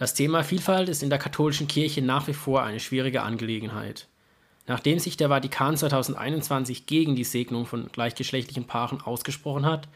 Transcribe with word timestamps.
Das 0.00 0.14
Thema 0.14 0.44
Vielfalt 0.44 0.88
ist 0.88 1.02
in 1.02 1.10
der 1.10 1.18
katholischen 1.18 1.68
Kirche 1.68 2.00
nach 2.00 2.26
wie 2.26 2.32
vor 2.32 2.62
eine 2.62 2.80
schwierige 2.80 3.20
Angelegenheit. 3.20 4.06
Nachdem 4.66 4.98
sich 4.98 5.18
der 5.18 5.28
Vatikan 5.28 5.76
2021 5.76 6.86
gegen 6.86 7.16
die 7.16 7.24
Segnung 7.24 7.66
von 7.66 7.92
gleichgeschlechtlichen 7.92 8.66
Paaren 8.66 9.02
ausgesprochen 9.02 9.66
hat, 9.66 9.88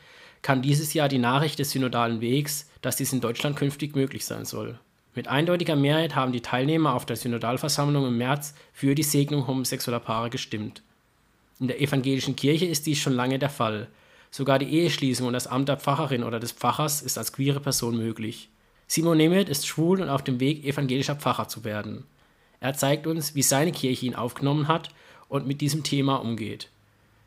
kam 0.43 0.61
dieses 0.61 0.93
Jahr 0.93 1.09
die 1.09 1.17
Nachricht 1.17 1.59
des 1.59 1.71
synodalen 1.71 2.21
Wegs, 2.21 2.69
dass 2.82 2.96
dies 2.96 3.14
in 3.14 3.22
Deutschland 3.22 3.56
künftig 3.56 3.96
möglich 3.96 4.27
sein 4.27 4.45
soll. 4.45 4.79
Mit 5.14 5.27
eindeutiger 5.27 5.74
Mehrheit 5.74 6.14
haben 6.14 6.32
die 6.32 6.42
Teilnehmer 6.42 6.92
auf 6.92 7.06
der 7.06 7.16
Synodalversammlung 7.16 8.06
im 8.06 8.18
März 8.18 8.52
für 8.74 8.94
die 8.94 9.02
Segnung 9.02 9.46
homosexueller 9.46 10.00
Paare 10.00 10.28
gestimmt. 10.28 10.82
In 11.58 11.68
der 11.68 11.80
evangelischen 11.80 12.36
Kirche 12.36 12.66
ist 12.66 12.84
dies 12.84 12.98
schon 12.98 13.14
lange 13.14 13.38
der 13.38 13.48
Fall. 13.48 13.88
Sogar 14.30 14.58
die 14.58 14.68
Eheschließung 14.71 15.28
und 15.28 15.32
das 15.32 15.46
Amt 15.46 15.71
der 15.71 15.78
Pfarrerin 15.78 16.24
oder 16.24 16.41
des 16.41 16.52
Pfarrers 16.52 17.00
ist 17.00 17.16
als 17.16 17.32
queere 17.32 17.60
Person 17.60 17.96
möglich. 17.96 18.50
Simon 18.87 19.16
Nemeth 19.16 19.48
ist 19.48 19.66
schwul 19.66 20.00
und 20.00 20.09
auf 20.09 20.23
dem 20.23 20.41
Weg, 20.41 20.64
evangelischer 20.64 21.16
Pfarrer 21.16 21.48
zu 21.48 21.64
werden. 21.64 22.04
Er 22.60 22.74
zeigt 22.74 23.06
uns, 23.06 23.34
wie 23.34 23.42
seine 23.42 23.72
Kirche 23.72 24.06
ihn 24.06 24.14
aufgenommen 24.14 24.68
hat 24.68 24.90
und 25.28 25.46
mit 25.46 25.60
diesem 25.60 25.82
Thema 25.82 26.16
umgeht. 26.16 26.68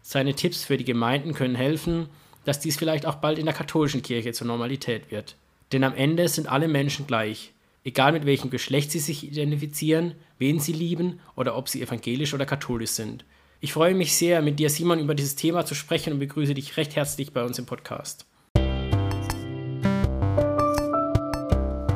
Seine 0.02 0.34
Tipps 0.34 0.64
für 0.64 0.78
die 0.78 0.86
Gemeinden 0.86 1.34
können 1.34 1.56
helfen, 1.56 2.08
dass 2.46 2.60
dies 2.60 2.78
vielleicht 2.78 3.06
auch 3.06 3.16
bald 3.16 3.40
in 3.40 3.46
der 3.46 3.54
katholischen 3.54 4.02
Kirche 4.02 4.32
zur 4.32 4.48
Normalität 4.48 5.12
wird. 5.12 5.36
Denn 5.72 5.84
am 5.84 5.94
Ende 5.94 6.30
sind 6.30 6.48
alle 6.48 6.70
Menschen 6.70 7.06
gleich, 7.06 7.52
egal 7.84 8.14
mit 8.14 8.26
welchem 8.26 8.50
Geschlecht 8.50 8.92
sie 8.92 9.00
sich 9.00 9.26
identifizieren, 9.26 10.16
wen 10.40 10.60
sie 10.60 10.72
lieben 10.72 11.20
oder 11.36 11.58
ob 11.58 11.68
sie 11.68 11.82
evangelisch 11.82 12.34
oder 12.34 12.46
katholisch 12.46 12.92
sind. 12.92 13.26
Ich 13.60 13.74
freue 13.74 13.96
mich 13.96 14.16
sehr, 14.16 14.42
mit 14.42 14.60
dir, 14.60 14.70
Simon, 14.70 15.00
über 15.00 15.16
dieses 15.16 15.36
Thema 15.36 15.66
zu 15.66 15.76
sprechen 15.76 16.14
und 16.14 16.20
begrüße 16.20 16.54
dich 16.54 16.78
recht 16.78 16.96
herzlich 16.96 17.34
bei 17.34 17.44
uns 17.44 17.60
im 17.60 17.66
Podcast. 17.66 18.26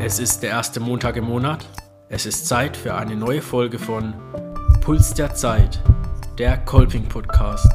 Es 0.04 0.18
ist 0.18 0.41
der 0.41 0.50
erste 0.50 0.80
Montag 0.80 1.16
im 1.16 1.26
Monat. 1.26 1.64
Es 2.09 2.26
ist 2.26 2.48
Zeit 2.48 2.76
für 2.76 2.96
eine 2.96 3.16
neue 3.16 3.40
Folge 3.40 3.78
von 3.78 4.16
Puls 4.81 5.14
der 5.14 5.36
Zeit, 5.36 5.80
der 6.39 6.58
Kolping 6.58 7.08
Podcast. 7.08 7.67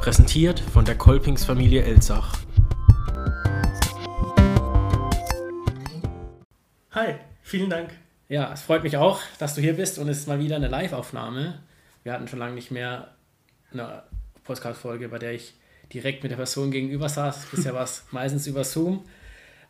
Präsentiert 0.00 0.60
von 0.60 0.86
der 0.86 0.96
Kolpingsfamilie 0.96 1.82
Elsach. 1.82 2.38
Hi, 6.92 7.16
vielen 7.42 7.68
Dank. 7.68 7.90
Ja, 8.30 8.50
es 8.50 8.62
freut 8.62 8.82
mich 8.82 8.96
auch, 8.96 9.20
dass 9.38 9.54
du 9.54 9.60
hier 9.60 9.74
bist 9.74 9.98
und 9.98 10.08
es 10.08 10.20
ist 10.20 10.26
mal 10.26 10.40
wieder 10.40 10.56
eine 10.56 10.68
Live-Aufnahme. 10.68 11.60
Wir 12.02 12.14
hatten 12.14 12.28
schon 12.28 12.38
lange 12.38 12.54
nicht 12.54 12.70
mehr 12.70 13.08
eine 13.74 14.04
Podcast-Folge, 14.44 15.10
bei 15.10 15.18
der 15.18 15.34
ich 15.34 15.52
direkt 15.92 16.22
mit 16.22 16.32
der 16.32 16.36
Person 16.36 16.70
gegenüber 16.70 17.10
saß. 17.10 17.48
Bisher 17.50 17.74
war 17.74 17.84
es 17.84 18.04
meistens 18.10 18.46
über 18.46 18.64
Zoom. 18.64 19.04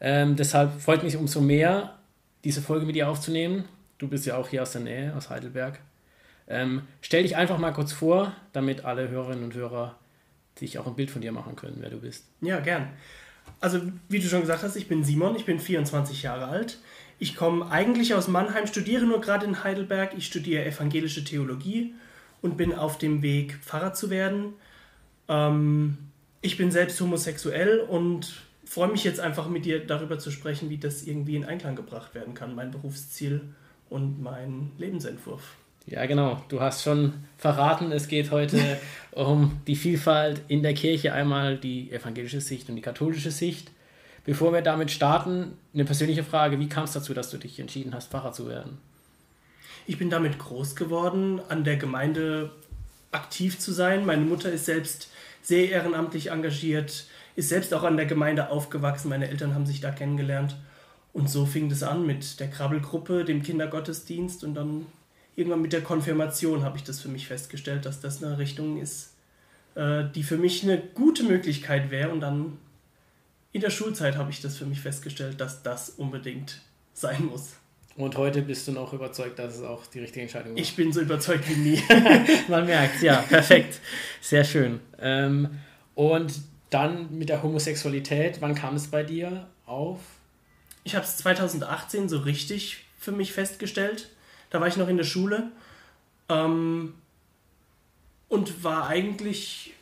Ähm, 0.01 0.37
deshalb 0.37 0.81
freut 0.81 1.03
mich 1.03 1.17
umso 1.17 1.41
mehr, 1.41 1.98
diese 2.45 2.63
Folge 2.63 2.87
mit 2.87 2.97
dir 2.97 3.09
aufzunehmen. 3.09 3.65
Du 3.99 4.09
bist 4.09 4.27
ja 4.27 4.37
auch 4.37 4.49
hier 4.49 4.63
aus 4.63 4.73
der 4.73 4.83
Nähe, 4.83 5.15
aus 5.17 5.31
Heidelberg. 5.31 5.81
Ähm, 6.47 6.83
stell 7.01 7.23
dich 7.23 7.37
einfach 7.37 7.59
mal 7.59 7.73
kurz 7.73 7.93
vor, 7.93 8.33
damit 8.53 8.85
alle 8.85 9.09
Hörerinnen 9.09 9.45
und 9.45 9.55
Hörer 9.55 9.97
sich 10.59 10.79
auch 10.79 10.87
ein 10.87 10.97
Bild 10.97 11.11
von 11.11 11.21
dir 11.21 11.33
machen 11.33 11.57
können, 11.57 11.77
wer 11.81 11.91
du 11.91 12.01
bist. 12.01 12.25
Ja, 12.41 12.61
gern. 12.61 12.89
Also, 13.61 13.81
wie 14.09 14.19
du 14.19 14.29
schon 14.29 14.43
gesagt 14.43 14.63
hast, 14.63 14.77
ich 14.77 14.89
bin 14.89 15.05
Simon, 15.05 15.37
ich 15.37 15.45
bin 15.45 15.59
24 15.59 16.23
Jahre 16.23 16.47
alt. 16.47 16.79
Ich 17.19 17.35
komme 17.35 17.71
eigentlich 17.71 18.15
aus 18.15 18.29
Mannheim, 18.29 18.67
studiere 18.67 19.05
nur 19.05 19.21
gerade 19.21 19.45
in 19.47 19.65
Heidelberg. 19.65 20.15
Ich 20.17 20.27
studiere 20.27 20.65
evangelische 20.65 21.25
Theologie 21.25 21.95
und 22.41 22.57
bin 22.57 22.73
auf 22.73 22.99
dem 22.99 23.23
Weg, 23.23 23.59
Pfarrer 23.61 23.93
zu 23.93 24.11
werden. 24.11 24.55
Ähm, 25.29 25.99
ich 26.41 26.57
bin 26.57 26.71
selbst 26.71 27.01
homosexuell 27.01 27.81
und 27.81 28.43
freue 28.69 28.89
mich 28.89 29.03
jetzt 29.03 29.19
einfach 29.19 29.49
mit 29.49 29.65
dir 29.65 29.85
darüber 29.85 30.19
zu 30.19 30.31
sprechen, 30.31 30.69
wie 30.69 30.77
das 30.77 31.03
irgendwie 31.03 31.37
in 31.37 31.45
Einklang 31.45 31.75
gebracht 31.75 32.15
werden 32.15 32.35
kann, 32.35 32.55
mein 32.55 32.71
Berufsziel 32.71 33.41
und 33.89 34.23
mein 34.23 34.73
Lebensentwurf. 34.77 35.43
Ja, 35.87 36.05
genau. 36.05 36.43
Du 36.51 36.61
hast 36.61 36.83
schon 36.83 37.15
verraten, 37.39 37.91
es 37.93 38.09
geht 38.09 38.31
heute 38.31 38.79
um 39.13 39.59
die 39.67 39.77
Vielfalt 39.77 40.43
in 40.49 40.63
der 40.63 40.75
Kirche, 40.75 41.15
einmal 41.15 41.57
die 41.57 41.91
evangelische 41.91 42.43
Sicht 42.43 42.69
und 42.69 42.77
die 42.77 42.83
katholische 42.83 43.31
Sicht. 43.31 43.71
Bevor 44.27 44.53
wir 44.53 44.61
damit 44.61 44.91
starten, 44.91 45.53
eine 45.73 45.87
persönliche 45.87 46.23
Frage. 46.23 46.61
Wie 46.61 46.69
kam 46.69 46.85
es 46.85 46.93
dazu, 46.93 47.15
dass 47.15 47.31
du 47.31 47.39
dich 47.39 47.59
entschieden 47.59 47.95
hast, 47.95 48.11
Pfarrer 48.11 48.33
zu 48.33 48.47
werden? 48.49 48.77
Ich 49.87 49.97
bin 49.97 50.11
damit 50.11 50.39
groß 50.39 50.77
geworden, 50.77 51.41
an 51.49 51.65
der 51.65 51.79
Gemeinde 51.79 52.51
aktiv 53.11 53.59
zu 53.59 53.73
sein. 53.73 54.05
Meine 54.05 54.27
Mutter 54.27 54.53
ist 54.53 54.67
selbst 54.67 55.11
sehr 55.41 55.71
ehrenamtlich 55.71 56.31
engagiert, 56.31 57.07
ist 57.39 57.51
selbst 57.51 57.73
auch 57.73 57.85
an 57.85 57.97
der 57.97 58.07
Gemeinde 58.07 58.51
aufgewachsen. 58.51 59.11
Meine 59.11 59.29
Eltern 59.29 59.55
haben 59.55 59.65
sich 59.65 59.81
da 59.81 59.93
kennengelernt. 59.93 60.57
Und 61.13 61.31
so 61.31 61.47
fing 61.47 61.69
das 61.69 61.85
an 61.85 62.05
mit 62.05 62.41
der 62.41 62.51
Krabbelgruppe, 62.51 63.25
dem 63.25 63.45
Kindergottesdienst 63.45 64.43
und 64.43 64.57
dann 64.57 64.87
irgendwann 65.37 65.63
mit 65.63 65.73
der 65.73 65.83
Konfirmation 65.83 66.65
habe 66.65 66.79
ich 66.79 66.83
das 66.83 67.01
für 67.01 67.09
mich 67.09 67.29
festgestellt, 67.29 67.87
dass 67.87 68.01
das 68.01 68.25
eine 68.25 68.39
Richtung 68.39 68.81
ist, 68.81 69.15
äh, 69.77 70.03
die 70.13 70.25
für 70.25 70.37
mich 70.37 70.65
eine 70.65 70.79
gute 70.79 71.23
Möglichkeit 71.23 71.93
wäre. 71.93 72.11
Und 72.11 72.23
dann 72.23 72.59
in 73.53 73.61
der 73.61 73.71
Schulzeit 73.71 74.17
habe 74.17 74.33
ich 74.33 74.43
das 74.43 74.57
für 74.57 74.67
mich 74.67 74.81
festgestellt, 74.81 75.41
dass 75.41 75.63
das 75.63 75.91
unbedingt 75.91 76.61
sein 76.93 77.27
muss. 77.27 77.53
Und 77.95 78.17
heute 78.17 78.43
bist 78.43 78.67
du 78.67 78.73
noch 78.73 78.93
überzeugt, 78.93 79.39
dass 79.39 79.55
es 79.55 79.63
auch 79.63 79.87
die 79.87 80.01
richtige 80.01 80.23
Entscheidung 80.23 80.55
war? 80.55 80.59
Ich 80.61 80.75
bin 80.75 80.93
so 80.93 81.01
überzeugt 81.01 81.49
wie 81.49 81.55
nie. 81.55 81.83
Man 82.49 82.67
merkt, 82.67 83.01
ja, 83.01 83.19
perfekt. 83.29 83.79
Sehr 84.21 84.43
schön. 84.43 84.81
Ähm, 85.01 85.51
und 85.95 86.33
dann 86.71 87.17
mit 87.17 87.29
der 87.29 87.43
Homosexualität, 87.43 88.41
wann 88.41 88.55
kam 88.55 88.77
es 88.77 88.89
bei 88.89 89.03
dir 89.03 89.47
auf? 89.67 90.01
Ich 90.85 90.95
habe 90.95 91.05
es 91.05 91.17
2018 91.19 92.09
so 92.09 92.19
richtig 92.19 92.85
für 92.99 93.13
mich 93.13 93.33
festgestellt. 93.33 94.11
Da 94.51 94.61
war 94.61 94.69
ich 94.69 94.77
noch 94.77 94.89
in 94.89 94.97
der 94.97 95.05
Schule 95.05 95.51
ähm, 96.29 96.95
und 98.29 98.65
war 98.65 98.89
eigentlich, 98.89 99.75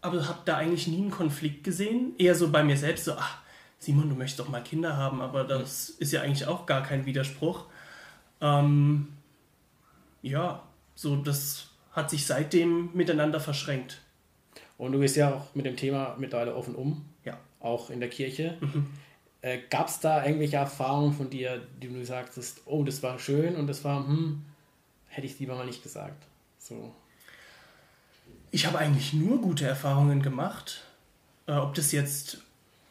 aber 0.00 0.26
habe 0.28 0.40
da 0.44 0.56
eigentlich 0.56 0.86
nie 0.86 1.02
einen 1.02 1.10
Konflikt 1.10 1.64
gesehen. 1.64 2.14
Eher 2.18 2.34
so 2.34 2.50
bei 2.50 2.62
mir 2.64 2.76
selbst 2.76 3.04
so, 3.04 3.14
ach, 3.14 3.38
Simon, 3.78 4.08
du 4.08 4.16
möchtest 4.16 4.40
doch 4.40 4.48
mal 4.48 4.62
Kinder 4.62 4.96
haben, 4.96 5.20
aber 5.20 5.44
das 5.44 5.90
ist 5.90 6.12
ja 6.12 6.22
eigentlich 6.22 6.46
auch 6.46 6.66
gar 6.66 6.82
kein 6.82 7.06
Widerspruch. 7.06 7.66
Ähm, 8.40 9.08
ja, 10.22 10.62
so 10.94 11.16
das 11.16 11.68
hat 11.92 12.10
sich 12.10 12.26
seitdem 12.26 12.90
miteinander 12.94 13.40
verschränkt. 13.40 14.00
Und 14.78 14.92
du 14.92 15.00
gehst 15.00 15.16
ja 15.16 15.34
auch 15.34 15.54
mit 15.54 15.66
dem 15.66 15.76
Thema 15.76 16.16
mittlerweile 16.18 16.54
offen 16.54 16.74
um. 16.74 17.04
Ja. 17.24 17.38
Auch 17.60 17.90
in 17.90 18.00
der 18.00 18.10
Kirche. 18.10 18.56
Mhm. 18.60 18.86
Äh, 19.40 19.58
Gab 19.70 19.88
es 19.88 20.00
da 20.00 20.24
irgendwelche 20.24 20.56
Erfahrungen 20.56 21.12
von 21.12 21.30
dir, 21.30 21.62
die 21.80 21.88
du 21.88 22.04
sagtest, 22.04 22.62
oh, 22.66 22.84
das 22.84 23.02
war 23.02 23.18
schön 23.18 23.56
und 23.56 23.66
das 23.66 23.84
war, 23.84 24.06
hm, 24.06 24.44
hätte 25.06 25.26
ich 25.26 25.38
lieber 25.38 25.54
mal 25.54 25.66
nicht 25.66 25.82
gesagt. 25.82 26.26
So. 26.58 26.94
Ich 28.50 28.66
habe 28.66 28.78
eigentlich 28.78 29.12
nur 29.12 29.40
gute 29.40 29.66
Erfahrungen 29.66 30.22
gemacht. 30.22 30.82
Äh, 31.46 31.52
ob 31.52 31.74
das 31.74 31.92
jetzt 31.92 32.42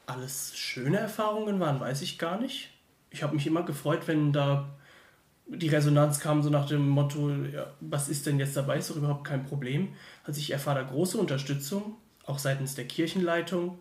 alles 0.07 0.55
schöne 0.55 0.97
Erfahrungen 0.99 1.59
waren, 1.59 1.79
weiß 1.79 2.01
ich 2.01 2.17
gar 2.17 2.39
nicht. 2.39 2.69
Ich 3.09 3.23
habe 3.23 3.35
mich 3.35 3.47
immer 3.47 3.63
gefreut, 3.63 4.07
wenn 4.07 4.33
da 4.33 4.69
die 5.47 5.67
Resonanz 5.67 6.19
kam, 6.19 6.41
so 6.41 6.49
nach 6.49 6.67
dem 6.67 6.89
Motto, 6.89 7.29
ja, 7.29 7.67
was 7.79 8.09
ist 8.09 8.25
denn 8.25 8.39
jetzt 8.39 8.57
dabei, 8.57 8.77
ist 8.77 8.89
doch 8.89 8.95
überhaupt 8.95 9.25
kein 9.25 9.45
Problem. 9.45 9.89
Also 10.23 10.39
ich 10.39 10.51
erfahre 10.51 10.79
da 10.79 10.89
große 10.89 11.17
Unterstützung, 11.17 11.95
auch 12.25 12.39
seitens 12.39 12.75
der 12.75 12.85
Kirchenleitung. 12.85 13.79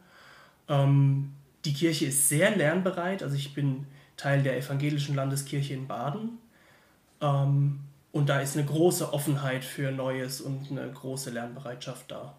Ähm, 0.68 1.32
die 1.64 1.72
Kirche 1.72 2.06
ist 2.06 2.28
sehr 2.28 2.54
lernbereit, 2.54 3.22
also 3.22 3.34
ich 3.34 3.54
bin 3.54 3.86
Teil 4.16 4.42
der 4.42 4.56
evangelischen 4.56 5.14
Landeskirche 5.14 5.74
in 5.74 5.86
Baden. 5.86 6.38
Ähm, 7.20 7.80
und 8.12 8.28
da 8.28 8.40
ist 8.40 8.56
eine 8.56 8.66
große 8.66 9.12
Offenheit 9.12 9.64
für 9.64 9.90
Neues 9.90 10.40
und 10.40 10.70
eine 10.70 10.88
große 10.90 11.30
Lernbereitschaft 11.30 12.10
da. 12.10 12.36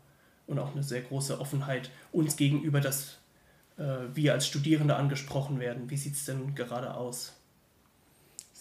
Und 0.47 0.59
auch 0.59 0.73
eine 0.73 0.83
sehr 0.83 1.01
große 1.01 1.39
Offenheit 1.39 1.89
uns 2.11 2.37
gegenüber, 2.37 2.79
dass 2.79 3.17
äh, 3.77 3.83
wir 4.13 4.33
als 4.33 4.47
Studierende 4.47 4.95
angesprochen 4.95 5.59
werden. 5.59 5.89
Wie 5.89 5.97
sieht 5.97 6.13
es 6.13 6.25
denn 6.25 6.55
gerade 6.55 6.93
aus? 6.93 7.34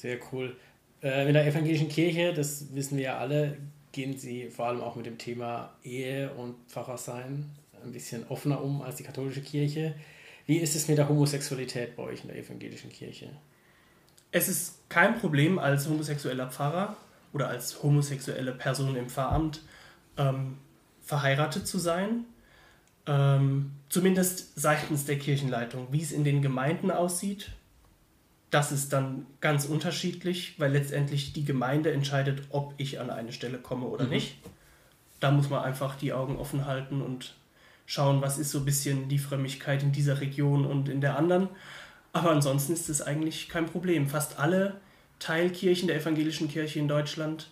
Sehr 0.05 0.19
cool. 0.33 0.55
Äh, 1.03 1.29
in 1.29 1.33
der 1.33 1.47
evangelischen 1.47 1.89
Kirche, 1.89 2.35
das 2.35 2.75
wissen 2.75 2.99
wir 2.99 3.05
ja 3.05 3.17
alle, 3.17 3.56
gehen 3.91 4.19
sie 4.19 4.51
vor 4.51 4.67
allem 4.67 4.83
auch 4.83 4.97
mit 4.97 5.06
dem 5.06 5.17
Thema 5.17 5.73
Ehe 5.83 6.31
und 6.35 6.56
Pfarrersein 6.69 7.47
ein 7.83 7.91
bisschen 7.91 8.27
offener 8.29 8.62
um 8.62 8.83
als 8.83 8.97
die 8.97 9.03
katholische 9.03 9.41
Kirche. 9.41 9.95
Wie 10.45 10.59
ist 10.59 10.77
es 10.77 10.89
mit 10.89 10.99
der 10.99 11.09
Homosexualität 11.09 11.97
bei 11.97 12.03
euch 12.03 12.21
in 12.21 12.29
der 12.29 12.37
evangelischen 12.37 12.93
Kirche? 12.93 13.31
Es 14.31 14.47
ist 14.47 14.91
kein 14.91 15.19
Problem 15.19 15.59
als 15.59 15.89
homosexueller 15.89 16.51
Pfarrer 16.51 16.99
oder 17.33 17.49
als 17.49 17.83
homosexuelle 17.83 18.53
Person 18.53 18.97
im 18.97 19.09
Pfarramt 19.09 19.62
ähm, 20.19 20.59
verheiratet 21.01 21.67
zu 21.67 21.79
sein. 21.79 22.27
Ähm, 23.06 23.71
zumindest 23.89 24.61
seitens 24.61 25.06
der 25.06 25.19
Kirchenleitung. 25.19 25.87
Wie 25.93 26.03
es 26.03 26.12
in 26.12 26.25
den 26.25 26.43
Gemeinden 26.43 26.91
aussieht, 26.91 27.53
das 28.55 28.71
ist 28.71 28.93
dann 28.93 29.27
ganz 29.41 29.65
unterschiedlich, 29.65 30.55
weil 30.59 30.71
letztendlich 30.71 31.33
die 31.33 31.45
Gemeinde 31.45 31.91
entscheidet, 31.91 32.43
ob 32.51 32.73
ich 32.77 33.01
an 33.01 33.11
eine 33.11 33.33
Stelle 33.33 33.59
komme 33.59 33.87
oder 33.87 34.05
mhm. 34.05 34.11
nicht. 34.11 34.37
Da 35.19 35.33
muss 35.33 35.51
man 35.51 35.65
einfach 35.65 35.97
die 35.97 36.12
Augen 36.12 36.37
offen 36.37 36.65
halten 36.65 37.03
und 37.03 37.35
schauen, 37.85 38.23
was 38.23 38.39
ist 38.39 38.53
so 38.53 38.61
ein 38.61 38.65
bisschen 38.65 39.09
die 39.09 39.19
Frömmigkeit 39.19 39.83
in 39.83 39.91
dieser 39.91 40.21
Region 40.21 40.67
und 40.67 40.89
in 40.89 41.01
der 41.01 41.19
anderen. 41.19 41.49
Aber 42.12 42.31
ansonsten 42.31 42.75
ist 42.75 42.89
es 42.89 43.03
eigentlich 43.03 43.49
kein 43.49 43.67
Problem. 43.67 44.06
Fast 44.06 44.39
alle 44.39 44.81
Teilkirchen 45.19 45.89
der 45.89 45.97
evangelischen 45.97 46.49
Kirche 46.49 46.79
in 46.79 46.87
Deutschland 46.87 47.51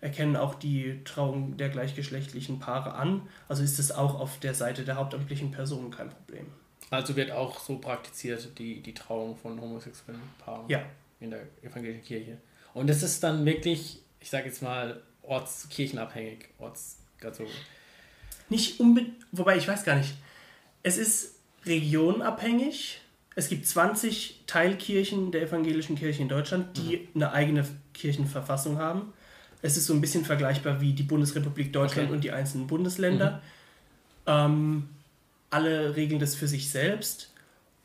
erkennen 0.00 0.36
auch 0.36 0.54
die 0.54 1.00
Trauung 1.04 1.56
der 1.56 1.70
gleichgeschlechtlichen 1.70 2.60
Paare 2.60 2.94
an. 2.94 3.22
Also 3.48 3.64
ist 3.64 3.80
es 3.80 3.90
auch 3.90 4.20
auf 4.20 4.38
der 4.38 4.54
Seite 4.54 4.84
der 4.84 4.94
hauptamtlichen 4.94 5.50
Personen 5.50 5.90
kein 5.90 6.10
Problem. 6.10 6.46
Also 6.90 7.16
wird 7.16 7.30
auch 7.30 7.58
so 7.60 7.78
praktiziert 7.78 8.58
die, 8.58 8.80
die 8.80 8.94
Trauung 8.94 9.36
von 9.36 9.60
homosexuellen 9.60 10.20
Paaren 10.38 10.68
ja. 10.68 10.84
in 11.20 11.30
der 11.30 11.42
evangelischen 11.62 12.04
Kirche. 12.04 12.38
Und 12.72 12.88
das 12.88 13.02
ist 13.02 13.22
dann 13.22 13.44
wirklich, 13.44 14.00
ich 14.20 14.30
sage 14.30 14.46
jetzt 14.46 14.62
mal, 14.62 15.02
ortskirchenabhängig. 15.22 16.48
Orts, 16.58 16.98
also 17.22 17.46
Nicht 18.48 18.80
unbedingt, 18.80 19.14
wobei 19.32 19.56
ich 19.56 19.66
weiß 19.66 19.84
gar 19.84 19.96
nicht. 19.96 20.14
Es 20.82 20.98
ist 20.98 21.36
regionabhängig. 21.66 23.00
Es 23.36 23.48
gibt 23.48 23.66
20 23.66 24.42
Teilkirchen 24.46 25.32
der 25.32 25.42
evangelischen 25.42 25.96
Kirche 25.96 26.22
in 26.22 26.28
Deutschland, 26.28 26.76
die 26.76 26.98
mhm. 26.98 27.08
eine 27.14 27.32
eigene 27.32 27.66
Kirchenverfassung 27.94 28.78
haben. 28.78 29.12
Es 29.62 29.76
ist 29.76 29.86
so 29.86 29.94
ein 29.94 30.00
bisschen 30.00 30.24
vergleichbar 30.24 30.80
wie 30.80 30.92
die 30.92 31.02
Bundesrepublik 31.02 31.72
Deutschland 31.72 32.08
okay. 32.08 32.14
und 32.14 32.22
die 32.22 32.32
einzelnen 32.32 32.66
Bundesländer. 32.66 33.30
Mhm. 33.30 33.40
Ähm, 34.26 34.88
alle 35.54 35.94
regeln 35.94 36.18
das 36.18 36.34
für 36.34 36.48
sich 36.48 36.70
selbst. 36.70 37.32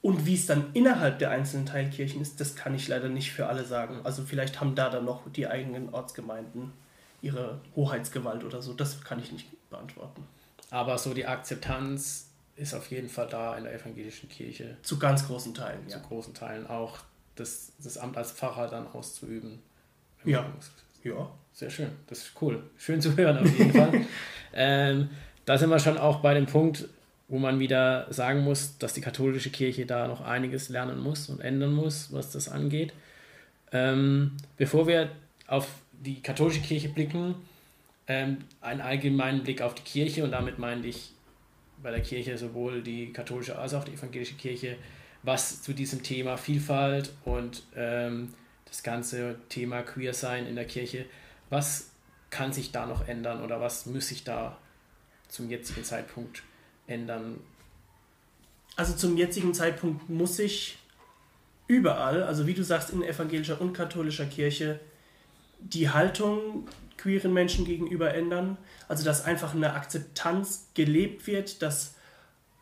Und 0.01 0.25
wie 0.25 0.33
es 0.33 0.45
dann 0.45 0.71
innerhalb 0.73 1.19
der 1.19 1.29
einzelnen 1.29 1.65
Teilkirchen 1.65 2.21
ist, 2.21 2.39
das 2.39 2.55
kann 2.55 2.73
ich 2.73 2.87
leider 2.87 3.09
nicht 3.09 3.31
für 3.31 3.47
alle 3.47 3.63
sagen. 3.63 3.99
Also 4.03 4.23
vielleicht 4.23 4.59
haben 4.59 4.73
da 4.73 4.89
dann 4.89 5.05
noch 5.05 5.29
die 5.31 5.47
eigenen 5.47 5.93
Ortsgemeinden 5.93 6.71
ihre 7.21 7.61
Hoheitsgewalt 7.75 8.43
oder 8.43 8.61
so. 8.61 8.73
Das 8.73 9.03
kann 9.03 9.19
ich 9.19 9.31
nicht 9.31 9.47
beantworten. 9.69 10.25
Aber 10.71 10.97
so 10.97 11.13
die 11.13 11.27
Akzeptanz 11.27 12.29
ist 12.55 12.73
auf 12.73 12.89
jeden 12.89 13.09
Fall 13.09 13.27
da 13.27 13.57
in 13.57 13.65
der 13.65 13.73
evangelischen 13.73 14.29
Kirche. 14.29 14.77
Zu 14.81 14.97
ganz 14.97 15.27
großen 15.27 15.53
Teilen, 15.53 15.87
ja. 15.87 15.97
Zu 15.97 16.07
großen 16.07 16.33
Teilen 16.33 16.65
auch 16.65 16.97
das, 17.35 17.73
das 17.83 17.97
Amt 17.97 18.17
als 18.17 18.31
Pfarrer 18.31 18.67
dann 18.67 18.87
auszuüben. 18.87 19.59
Ja. 20.25 20.45
Ja. 21.03 21.29
Sehr 21.53 21.69
schön. 21.69 21.91
Das 22.07 22.19
ist 22.19 22.31
cool. 22.41 22.63
Schön 22.77 23.01
zu 23.01 23.15
hören 23.15 23.37
auf 23.37 23.57
jeden 23.57 23.73
Fall. 23.73 24.05
ähm, 24.53 25.09
da 25.45 25.57
sind 25.57 25.69
wir 25.69 25.79
schon 25.79 25.97
auch 25.97 26.21
bei 26.21 26.33
dem 26.33 26.45
Punkt, 26.45 26.87
wo 27.29 27.37
man 27.37 27.59
wieder 27.59 28.07
sagen 28.11 28.43
muss, 28.43 28.77
dass 28.79 28.93
die 28.93 29.01
katholische 29.01 29.51
Kirche 29.51 29.85
da 29.85 30.07
noch 30.07 30.21
einiges 30.21 30.69
lernen 30.69 30.99
muss 30.99 31.29
und 31.29 31.41
ändern 31.41 31.73
muss, 31.73 32.11
was 32.11 32.31
das 32.31 32.49
angeht. 32.49 32.91
Ähm, 33.71 34.31
bevor 34.57 34.87
wir 34.87 35.11
auf 35.47 35.67
die 35.91 36.21
katholische 36.21 36.61
Kirche 36.61 36.89
blicken, 36.89 37.35
ähm, 38.07 38.39
einen 38.61 38.81
allgemeinen 38.81 39.43
Blick 39.43 39.61
auf 39.61 39.75
die 39.75 39.83
Kirche 39.83 40.23
und 40.23 40.31
damit 40.31 40.57
meine 40.57 40.85
ich 40.87 41.11
bei 41.81 41.91
der 41.91 42.01
Kirche 42.01 42.37
sowohl 42.37 42.81
die 42.81 43.13
katholische 43.13 43.57
als 43.57 43.75
auch 43.75 43.83
die 43.83 43.93
evangelische 43.93 44.35
Kirche, 44.35 44.77
was 45.21 45.61
zu 45.61 45.73
diesem 45.73 46.01
Thema 46.01 46.35
Vielfalt 46.35 47.13
und 47.25 47.63
ähm, 47.75 48.33
das 48.65 48.81
ganze 48.81 49.35
Thema 49.49 49.83
Queer 49.83 50.13
sein 50.15 50.47
in 50.47 50.55
der 50.55 50.65
Kirche, 50.65 51.05
was 51.51 51.91
kann 52.31 52.53
sich 52.53 52.71
da 52.71 52.87
noch 52.87 53.07
ändern 53.07 53.43
oder 53.43 53.61
was 53.61 53.85
muss 53.85 54.07
sich 54.07 54.23
da 54.23 54.57
zum 55.27 55.49
jetzigen 55.49 55.83
Zeitpunkt 55.83 56.43
ändern? 56.89 57.39
Also 58.75 58.93
zum 58.93 59.17
jetzigen 59.17 59.53
Zeitpunkt 59.53 60.09
muss 60.09 60.37
sich 60.37 60.77
überall, 61.67 62.23
also 62.23 62.47
wie 62.47 62.53
du 62.53 62.63
sagst, 62.63 62.89
in 62.89 63.03
evangelischer 63.03 63.61
und 63.61 63.73
katholischer 63.73 64.25
Kirche, 64.25 64.79
die 65.59 65.89
Haltung 65.89 66.67
queeren 66.97 67.33
Menschen 67.33 67.65
gegenüber 67.65 68.13
ändern. 68.13 68.57
Also 68.87 69.05
dass 69.05 69.25
einfach 69.25 69.53
eine 69.53 69.73
Akzeptanz 69.73 70.69
gelebt 70.73 71.27
wird, 71.27 71.61
dass 71.61 71.95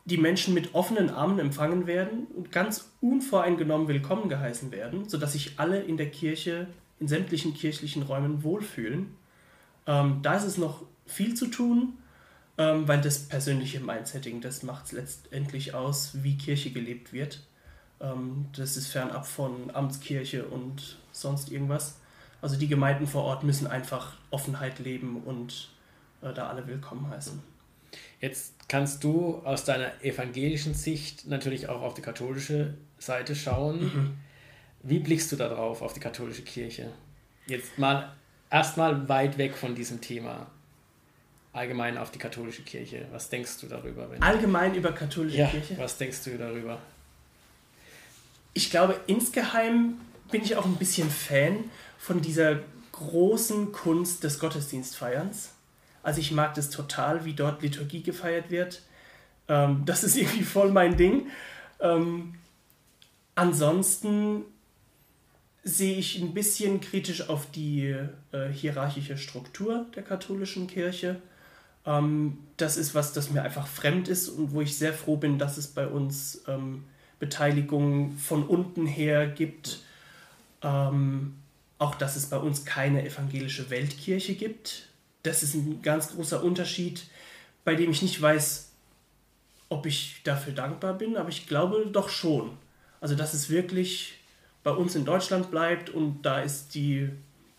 die 0.06 0.18
Menschen 0.18 0.54
mit 0.54 0.74
offenen 0.74 1.10
Armen 1.10 1.40
empfangen 1.40 1.86
werden 1.86 2.28
und 2.36 2.52
ganz 2.52 2.90
unvoreingenommen 3.02 3.88
willkommen 3.90 4.30
geheißen 4.30 4.72
werden, 4.72 5.10
sodass 5.10 5.34
sich 5.34 5.60
alle 5.60 5.82
in 5.82 5.98
der 5.98 6.10
Kirche, 6.10 6.68
in 7.00 7.10
sämtlichen 7.10 7.54
kirchlichen 7.54 8.04
Räumen 8.04 8.42
wohlfühlen. 8.42 9.16
Ähm, 9.86 10.20
da 10.22 10.36
ist 10.36 10.46
es 10.46 10.58
noch 10.58 10.84
viel 11.06 11.34
zu 11.34 11.48
tun, 11.48 11.98
ähm, 12.58 12.88
weil 12.88 13.02
das 13.02 13.20
persönliche 13.20 13.80
Mindsetting, 13.80 14.42
das 14.42 14.64
macht 14.64 14.88
es 14.88 14.92
letztendlich 14.92 15.74
aus, 15.74 16.24
wie 16.24 16.38
Kirche 16.38 16.72
gelebt 16.72 17.14
wird. 17.14 17.42
Ähm, 18.00 18.48
das 18.56 18.78
ist 18.78 18.88
fernab 18.88 19.26
von 19.26 19.72
Amtskirche 19.74 20.46
und 20.46 20.98
sonst 21.12 21.52
irgendwas. 21.52 22.00
Also 22.42 22.58
die 22.58 22.68
Gemeinden 22.68 23.08
vor 23.08 23.24
Ort 23.24 23.44
müssen 23.44 23.68
einfach 23.68 24.14
Offenheit 24.30 24.80
leben 24.80 25.24
und 25.24 25.70
äh, 26.22 26.34
da 26.34 26.50
alle 26.50 26.68
willkommen 26.68 27.10
heißen. 27.10 27.42
Jetzt 28.20 28.56
kannst 28.68 29.04
du 29.04 29.42
aus 29.44 29.64
deiner 29.64 30.04
evangelischen 30.04 30.74
Sicht 30.74 31.28
natürlich 31.28 31.70
auch 31.70 31.82
auf 31.82 31.94
die 31.94 32.02
katholische 32.02 32.74
Seite 32.98 33.36
schauen. 33.36 33.84
Mhm. 33.84 34.18
Wie 34.84 35.00
blickst 35.00 35.32
du 35.32 35.36
da 35.36 35.50
drauf, 35.50 35.82
auf 35.82 35.94
die 35.94 36.00
katholische 36.00 36.44
Kirche? 36.44 36.92
Jetzt 37.46 37.78
mal 37.78 38.16
erstmal 38.50 39.08
weit 39.10 39.38
weg 39.38 39.56
von 39.56 39.76
diesem 39.76 40.02
Thema. 40.02 40.48
Allgemein 41.58 41.98
auf 41.98 42.12
die 42.12 42.20
katholische 42.20 42.62
Kirche. 42.62 43.08
Was 43.12 43.30
denkst 43.30 43.60
du 43.62 43.68
darüber? 43.68 44.08
Allgemein 44.20 44.76
über 44.76 44.92
katholische 44.92 45.40
ja, 45.40 45.48
Kirche? 45.48 45.76
Was 45.80 45.98
denkst 45.98 46.24
du 46.26 46.38
darüber? 46.38 46.80
Ich 48.54 48.70
glaube, 48.70 49.00
insgeheim 49.08 49.96
bin 50.30 50.44
ich 50.44 50.56
auch 50.56 50.66
ein 50.66 50.76
bisschen 50.76 51.10
Fan 51.10 51.64
von 51.98 52.22
dieser 52.22 52.60
großen 52.92 53.72
Kunst 53.72 54.24
des 54.24 54.38
Gottesdienstfeierns. 54.38 55.50
Also 56.04 56.22
ich 56.22 56.32
mag 56.32 56.54
das 56.54 56.70
total, 56.70 57.26
wie 57.26 57.34
dort 57.34 57.64
Liturgie 57.64 58.04
gefeiert 58.04 58.52
wird. 58.52 58.84
Ähm, 59.48 59.82
das 59.84 60.04
ist 60.04 60.16
irgendwie 60.16 60.44
voll 60.44 60.72
mein 60.72 60.96
Ding. 60.96 61.32
Ähm, 61.80 62.36
ansonsten 63.34 64.44
sehe 65.64 65.98
ich 65.98 66.22
ein 66.22 66.36
bisschen 66.36 66.82
kritisch 66.82 67.30
auf 67.30 67.50
die 67.50 67.96
äh, 68.32 68.50
hierarchische 68.54 69.18
Struktur 69.18 69.88
der 69.96 70.04
katholischen 70.04 70.68
Kirche. 70.68 71.20
Ähm, 71.88 72.38
das 72.58 72.78
ist 72.78 72.94
was, 72.94 73.14
das 73.14 73.32
mir 73.32 73.42
einfach 73.42 73.66
fremd 73.66 74.08
ist 74.10 74.30
und 74.30 74.52
wo 74.52 74.62
ich 74.62 74.78
sehr 74.78 74.94
froh 74.94 75.18
bin, 75.18 75.40
dass 75.40 75.58
es 75.58 75.68
bei 75.68 75.88
uns 75.88 76.44
ähm, 76.48 76.84
Beteiligung 77.18 78.18
von 78.18 78.46
unten 78.46 78.86
her 78.86 79.28
gibt. 79.28 79.80
Ähm, 80.62 81.36
auch, 81.80 81.96
dass 81.96 82.16
es 82.16 82.28
bei 82.28 82.38
uns 82.38 82.66
keine 82.66 83.06
evangelische 83.06 83.70
Weltkirche 83.70 84.36
gibt. 84.36 84.90
Das 85.24 85.44
ist 85.44 85.54
ein 85.54 85.82
ganz 85.82 86.14
großer 86.14 86.44
Unterschied, 86.44 87.06
bei 87.64 87.76
dem 87.76 87.92
ich 87.92 88.02
nicht 88.02 88.22
weiß, 88.22 88.72
ob 89.70 89.86
ich 89.86 90.22
dafür 90.24 90.54
dankbar 90.54 90.94
bin, 90.94 91.18
aber 91.18 91.30
ich 91.30 91.48
glaube 91.48 91.88
doch 91.92 92.10
schon. 92.10 92.58
Also, 93.00 93.16
dass 93.16 93.34
es 93.34 93.50
wirklich 93.50 94.16
bei 94.64 94.72
uns 94.72 94.96
in 94.96 95.06
Deutschland 95.06 95.52
bleibt 95.52 95.90
und 95.90 96.24
da 96.24 96.40
ist 96.40 96.74
die, 96.74 97.10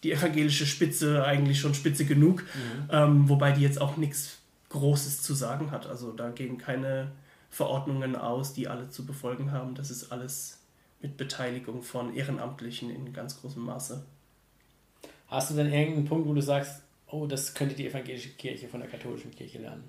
die 0.03 0.13
evangelische 0.13 0.67
Spitze 0.67 1.25
eigentlich 1.25 1.61
schon 1.61 1.75
spitze 1.75 2.05
genug, 2.05 2.43
mhm. 2.43 2.91
ähm, 2.91 3.29
wobei 3.29 3.53
die 3.53 3.63
jetzt 3.63 3.81
auch 3.81 3.97
nichts 3.97 4.39
Großes 4.71 5.23
zu 5.23 5.35
sagen 5.35 5.71
hat. 5.71 5.87
Also, 5.87 6.13
da 6.13 6.31
gehen 6.31 6.59
keine 6.59 7.13
Verordnungen 7.51 8.17
aus, 8.17 8.53
die 8.53 8.69
alle 8.69 8.91
zu 8.91 9.07
befolgen 9.07 9.53
haben. 9.53 9.75
Das 9.75 9.91
ist 9.91 10.13
alles 10.13 10.59
mit 11.01 11.17
Beteiligung 11.17 11.83
von 11.83 12.15
Ehrenamtlichen 12.15 12.91
in 12.91 13.13
ganz 13.13 13.41
großem 13.41 13.65
Maße. 13.65 14.05
Hast 15.29 15.51
du 15.51 15.55
denn 15.55 15.73
irgendeinen 15.73 16.07
Punkt, 16.07 16.29
wo 16.29 16.35
du 16.35 16.43
sagst, 16.43 16.83
oh, 17.07 17.27
das 17.27 17.55
könnte 17.55 17.75
die 17.75 17.87
evangelische 17.87 18.31
Kirche 18.31 18.69
von 18.69 18.81
der 18.81 18.89
katholischen 18.89 19.31
Kirche 19.31 19.59
lernen? 19.59 19.85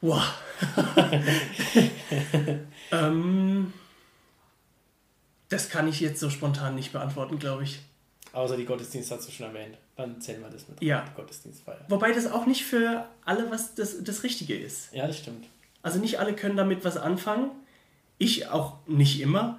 Wow. 0.00 0.22
ähm, 2.92 3.72
das 5.48 5.68
kann 5.68 5.86
ich 5.86 6.00
jetzt 6.00 6.18
so 6.18 6.30
spontan 6.30 6.74
nicht 6.74 6.92
beantworten, 6.92 7.38
glaube 7.38 7.64
ich. 7.64 7.80
Außer 8.32 8.56
die 8.56 8.64
Gottesdienste 8.64 9.14
hast 9.14 9.28
du 9.28 9.32
schon 9.32 9.46
erwähnt. 9.46 9.76
Dann 9.96 10.20
zählen 10.20 10.40
wir 10.40 10.48
das 10.48 10.66
mit 10.68 10.82
ja. 10.82 11.04
Gottesdienstfeier. 11.14 11.84
Wobei 11.88 12.12
das 12.12 12.30
auch 12.30 12.46
nicht 12.46 12.64
für 12.64 13.06
alle 13.24 13.50
was 13.50 13.74
das, 13.74 14.02
das 14.02 14.22
Richtige 14.22 14.56
ist. 14.56 14.92
Ja, 14.94 15.06
das 15.06 15.18
stimmt. 15.18 15.46
Also 15.82 15.98
nicht 15.98 16.18
alle 16.18 16.34
können 16.34 16.56
damit 16.56 16.84
was 16.84 16.96
anfangen. 16.96 17.50
Ich 18.18 18.48
auch 18.48 18.76
nicht 18.86 19.20
immer. 19.20 19.58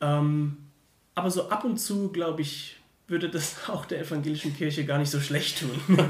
Ähm, 0.00 0.56
aber 1.14 1.30
so 1.30 1.50
ab 1.50 1.64
und 1.64 1.78
zu, 1.78 2.10
glaube 2.10 2.40
ich, 2.40 2.76
würde 3.06 3.28
das 3.28 3.56
auch 3.68 3.84
der 3.84 4.00
evangelischen 4.00 4.56
Kirche 4.56 4.84
gar 4.86 4.98
nicht 4.98 5.10
so 5.10 5.20
schlecht 5.20 5.60
tun. 5.60 5.78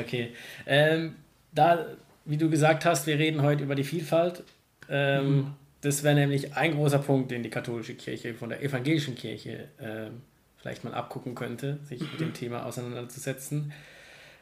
okay. 0.00 0.34
Ähm, 0.66 1.14
da, 1.52 1.86
wie 2.26 2.36
du 2.36 2.50
gesagt 2.50 2.84
hast, 2.84 3.06
wir 3.06 3.18
reden 3.18 3.40
heute 3.42 3.64
über 3.64 3.74
die 3.74 3.84
Vielfalt. 3.84 4.44
Ähm, 4.90 5.36
mhm. 5.36 5.54
Das 5.80 6.02
wäre 6.02 6.14
nämlich 6.14 6.54
ein 6.54 6.74
großer 6.74 6.98
Punkt, 6.98 7.30
den 7.30 7.42
die 7.42 7.50
katholische 7.50 7.94
Kirche 7.94 8.34
von 8.34 8.50
der 8.50 8.62
evangelischen 8.62 9.14
Kirche 9.14 9.68
ähm, 9.80 10.20
vielleicht 10.62 10.84
mal 10.84 10.94
abgucken 10.94 11.34
könnte, 11.34 11.80
sich 11.82 12.00
mit 12.00 12.20
dem 12.20 12.32
Thema 12.32 12.64
auseinanderzusetzen. 12.64 13.72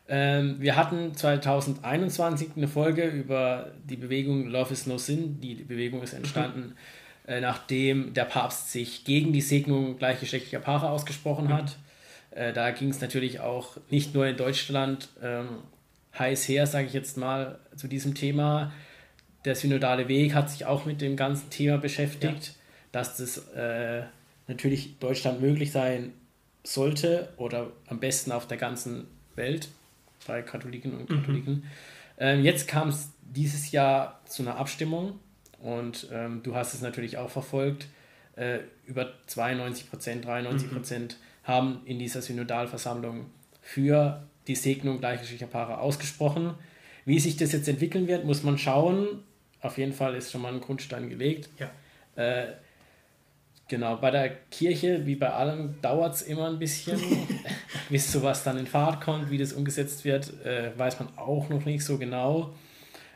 Ähm, 0.06 0.56
wir 0.60 0.76
hatten 0.76 1.14
2021 1.14 2.50
eine 2.56 2.68
Folge 2.68 3.04
über 3.04 3.72
die 3.84 3.96
Bewegung 3.96 4.46
Love 4.46 4.72
is 4.74 4.86
No 4.86 4.98
Sin. 4.98 5.40
Die 5.40 5.54
Bewegung 5.54 6.02
ist 6.02 6.12
entstanden, 6.12 6.74
mhm. 7.26 7.32
äh, 7.32 7.40
nachdem 7.40 8.12
der 8.12 8.26
Papst 8.26 8.70
sich 8.70 9.04
gegen 9.04 9.32
die 9.32 9.40
Segnung 9.40 9.96
gleichgeschlechtlicher 9.96 10.60
Paare 10.60 10.90
ausgesprochen 10.90 11.46
mhm. 11.46 11.54
hat. 11.54 11.78
Äh, 12.32 12.52
da 12.52 12.70
ging 12.70 12.90
es 12.90 13.00
natürlich 13.00 13.40
auch 13.40 13.78
nicht 13.88 14.14
nur 14.14 14.26
in 14.26 14.36
Deutschland 14.36 15.08
ähm, 15.22 15.48
heiß 16.18 16.48
her, 16.48 16.66
sage 16.66 16.86
ich 16.86 16.92
jetzt 16.92 17.16
mal, 17.16 17.58
zu 17.76 17.88
diesem 17.88 18.14
Thema. 18.14 18.72
Der 19.46 19.54
synodale 19.54 20.06
Weg 20.08 20.34
hat 20.34 20.50
sich 20.50 20.66
auch 20.66 20.84
mit 20.84 21.00
dem 21.00 21.16
ganzen 21.16 21.48
Thema 21.48 21.78
beschäftigt. 21.78 22.46
Ja. 22.46 22.52
dass 22.92 23.16
das 23.16 23.38
äh, 23.54 24.02
natürlich 24.50 24.98
Deutschland 24.98 25.40
möglich 25.40 25.72
sein 25.72 26.12
sollte 26.62 27.32
oder 27.38 27.70
am 27.86 28.00
besten 28.00 28.32
auf 28.32 28.46
der 28.46 28.58
ganzen 28.58 29.06
Welt 29.36 29.68
bei 30.26 30.42
Katholiken 30.42 30.92
und 30.92 31.08
mhm. 31.08 31.14
Katholiken. 31.14 31.54
Mhm. 31.54 31.62
Ähm, 32.18 32.44
jetzt 32.44 32.68
kam 32.68 32.88
es 32.88 33.10
dieses 33.22 33.72
Jahr 33.72 34.20
zu 34.26 34.42
einer 34.42 34.56
Abstimmung 34.56 35.18
und 35.60 36.08
ähm, 36.12 36.42
du 36.42 36.54
hast 36.54 36.74
es 36.74 36.82
natürlich 36.82 37.16
auch 37.16 37.30
verfolgt. 37.30 37.86
Äh, 38.36 38.58
über 38.86 39.12
92 39.26 39.88
Prozent, 39.88 40.24
93 40.26 40.70
Prozent 40.70 41.12
mhm. 41.12 41.48
haben 41.48 41.80
in 41.86 41.98
dieser 41.98 42.20
Synodalversammlung 42.20 43.26
für 43.62 44.22
die 44.46 44.56
Segnung 44.56 44.98
gleichgeschlechtlicher 44.98 45.50
Paare 45.50 45.78
ausgesprochen. 45.78 46.54
Wie 47.04 47.20
sich 47.20 47.36
das 47.36 47.52
jetzt 47.52 47.68
entwickeln 47.68 48.08
wird, 48.08 48.24
muss 48.24 48.42
man 48.42 48.58
schauen. 48.58 49.22
Auf 49.62 49.78
jeden 49.78 49.92
Fall 49.92 50.14
ist 50.16 50.32
schon 50.32 50.42
mal 50.42 50.52
ein 50.52 50.60
Grundstein 50.60 51.08
gelegt. 51.08 51.48
Ja. 51.58 51.70
Äh, 52.16 52.54
genau, 53.70 53.96
bei 53.96 54.10
der 54.10 54.28
Kirche, 54.50 55.06
wie 55.06 55.14
bei 55.14 55.30
allem, 55.30 55.80
dauert 55.80 56.16
es 56.16 56.22
immer 56.22 56.48
ein 56.48 56.58
bisschen, 56.58 57.00
bis 57.88 58.12
sowas 58.12 58.44
dann 58.44 58.58
in 58.58 58.66
Fahrt 58.66 59.00
kommt, 59.00 59.30
wie 59.30 59.38
das 59.38 59.54
umgesetzt 59.54 60.04
wird, 60.04 60.44
äh, 60.44 60.76
weiß 60.76 60.98
man 60.98 61.08
auch 61.16 61.48
noch 61.48 61.64
nicht 61.64 61.82
so 61.82 61.96
genau. 61.96 62.52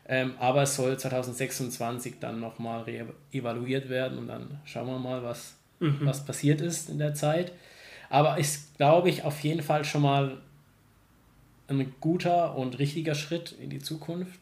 Ähm, 0.06 0.34
aber 0.38 0.62
es 0.62 0.76
soll 0.76 0.98
2026 0.98 2.16
dann 2.20 2.40
nochmal 2.40 2.84
evaluiert 3.32 3.88
werden 3.88 4.18
und 4.18 4.28
dann 4.28 4.60
schauen 4.64 4.86
wir 4.86 4.98
mal, 4.98 5.22
was, 5.22 5.56
mhm. 5.80 6.00
was 6.02 6.24
passiert 6.24 6.60
ist 6.60 6.88
in 6.88 6.98
der 6.98 7.14
Zeit. 7.14 7.52
Aber 8.10 8.38
ist, 8.38 8.76
glaube 8.76 9.08
ich, 9.08 9.24
auf 9.24 9.40
jeden 9.40 9.62
Fall 9.62 9.84
schon 9.84 10.02
mal 10.02 10.38
ein 11.68 11.94
guter 12.00 12.54
und 12.56 12.78
richtiger 12.78 13.14
Schritt 13.14 13.52
in 13.52 13.70
die 13.70 13.78
Zukunft. 13.78 14.40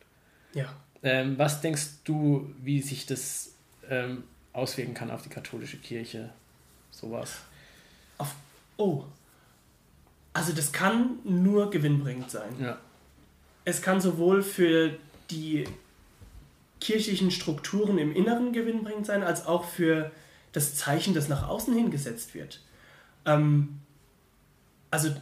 Ja. 0.52 0.66
Ähm, 1.04 1.38
was 1.38 1.60
denkst 1.60 2.02
du, 2.04 2.52
wie 2.60 2.82
sich 2.82 3.06
das 3.06 3.54
ähm, 3.88 4.24
auswirken 4.52 4.94
kann 4.94 5.10
auf 5.10 5.22
die 5.22 5.28
katholische 5.28 5.78
Kirche? 5.78 6.30
Sowas. 6.90 7.38
Auf, 8.18 8.34
oh. 8.76 9.04
Also 10.32 10.52
das 10.52 10.72
kann 10.72 11.18
nur 11.24 11.70
gewinnbringend 11.70 12.30
sein. 12.30 12.52
Ja. 12.60 12.78
Es 13.64 13.82
kann 13.82 14.00
sowohl 14.00 14.42
für 14.42 14.96
die 15.30 15.64
kirchlichen 16.80 17.30
Strukturen 17.30 17.98
im 17.98 18.14
Inneren 18.14 18.52
gewinnbringend 18.52 19.06
sein, 19.06 19.22
als 19.22 19.46
auch 19.46 19.64
für 19.64 20.10
das 20.52 20.74
Zeichen, 20.74 21.14
das 21.14 21.28
nach 21.28 21.48
außen 21.48 21.74
hingesetzt 21.74 22.34
wird. 22.34 22.60
Ähm, 23.24 23.80
also 24.90 25.14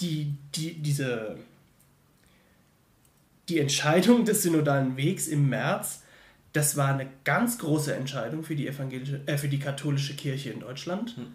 die, 0.00 0.34
die, 0.54 0.74
diese, 0.74 1.38
die 3.48 3.58
Entscheidung 3.58 4.24
des 4.24 4.42
synodalen 4.42 4.96
Wegs 4.96 5.28
im 5.28 5.48
März, 5.48 6.02
das 6.52 6.76
war 6.76 6.92
eine 6.92 7.08
ganz 7.24 7.58
große 7.58 7.94
Entscheidung 7.94 8.42
für 8.42 8.56
die, 8.56 8.66
evangelische, 8.66 9.20
äh, 9.26 9.38
für 9.38 9.48
die 9.48 9.58
katholische 9.58 10.14
Kirche 10.14 10.50
in 10.50 10.60
Deutschland. 10.60 11.16
Hm. 11.16 11.26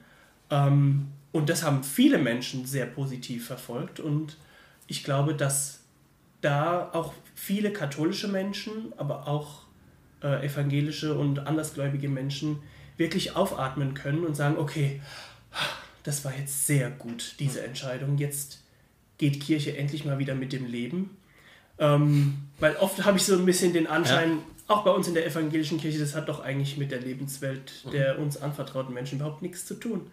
Ähm, 0.49 1.07
und 1.31 1.49
das 1.49 1.63
haben 1.63 1.83
viele 1.83 2.17
Menschen 2.17 2.65
sehr 2.65 2.85
positiv 2.85 3.47
verfolgt. 3.47 3.99
Und 3.99 4.37
ich 4.87 5.03
glaube, 5.03 5.33
dass 5.33 5.81
da 6.41 6.89
auch 6.93 7.13
viele 7.33 7.71
katholische 7.71 8.27
Menschen, 8.27 8.93
aber 8.97 9.27
auch 9.27 9.63
äh, 10.21 10.45
evangelische 10.45 11.17
und 11.17 11.39
andersgläubige 11.39 12.09
Menschen 12.09 12.59
wirklich 12.97 13.35
aufatmen 13.35 13.93
können 13.93 14.25
und 14.25 14.35
sagen, 14.35 14.57
okay, 14.57 15.01
das 16.03 16.23
war 16.23 16.35
jetzt 16.35 16.67
sehr 16.67 16.89
gut, 16.89 17.35
diese 17.39 17.65
Entscheidung. 17.65 18.17
Jetzt 18.17 18.63
geht 19.17 19.41
Kirche 19.41 19.75
endlich 19.77 20.05
mal 20.05 20.19
wieder 20.19 20.35
mit 20.35 20.53
dem 20.53 20.65
Leben. 20.65 21.17
Ähm, 21.77 22.37
weil 22.59 22.75
oft 22.77 23.03
habe 23.03 23.17
ich 23.17 23.25
so 23.25 23.35
ein 23.37 23.45
bisschen 23.45 23.73
den 23.73 23.87
Anschein, 23.87 24.37
ja. 24.37 24.37
Auch 24.67 24.83
bei 24.83 24.91
uns 24.91 25.07
in 25.07 25.13
der 25.13 25.25
evangelischen 25.25 25.79
Kirche, 25.79 25.99
das 25.99 26.15
hat 26.15 26.27
doch 26.27 26.39
eigentlich 26.39 26.77
mit 26.77 26.91
der 26.91 26.99
Lebenswelt 26.99 27.85
der 27.91 28.19
uns 28.19 28.37
anvertrauten 28.37 28.93
Menschen 28.93 29.19
überhaupt 29.19 29.41
nichts 29.41 29.65
zu 29.65 29.75
tun. 29.75 30.09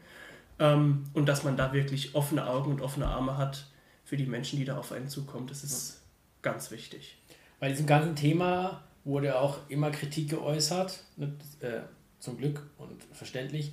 Ähm, 0.59 1.05
und 1.15 1.27
dass 1.27 1.43
man 1.43 1.57
da 1.57 1.73
wirklich 1.73 2.15
offene 2.15 2.47
Augen 2.47 2.71
und 2.71 2.83
offene 2.83 3.07
Arme 3.07 3.39
hat 3.39 3.67
für 4.05 4.17
die 4.17 4.27
Menschen, 4.27 4.59
die 4.59 4.65
da 4.65 4.77
auf 4.77 4.93
einen 4.93 5.09
zukommen, 5.09 5.47
das 5.47 5.65
ist 5.65 5.91
ja. 5.91 6.51
ganz 6.51 6.71
wichtig. 6.71 7.19
Bei 7.61 7.69
diesem 7.69 7.87
ganzen 7.87 8.15
Thema 8.17 8.83
wurde 9.05 9.39
auch 9.39 9.59
immer 9.69 9.91
Kritik 9.91 10.31
geäußert, 10.31 11.03
ne, 11.17 11.33
äh, 11.61 11.81
zum 12.19 12.37
Glück 12.37 12.63
und 12.79 13.03
verständlich, 13.13 13.73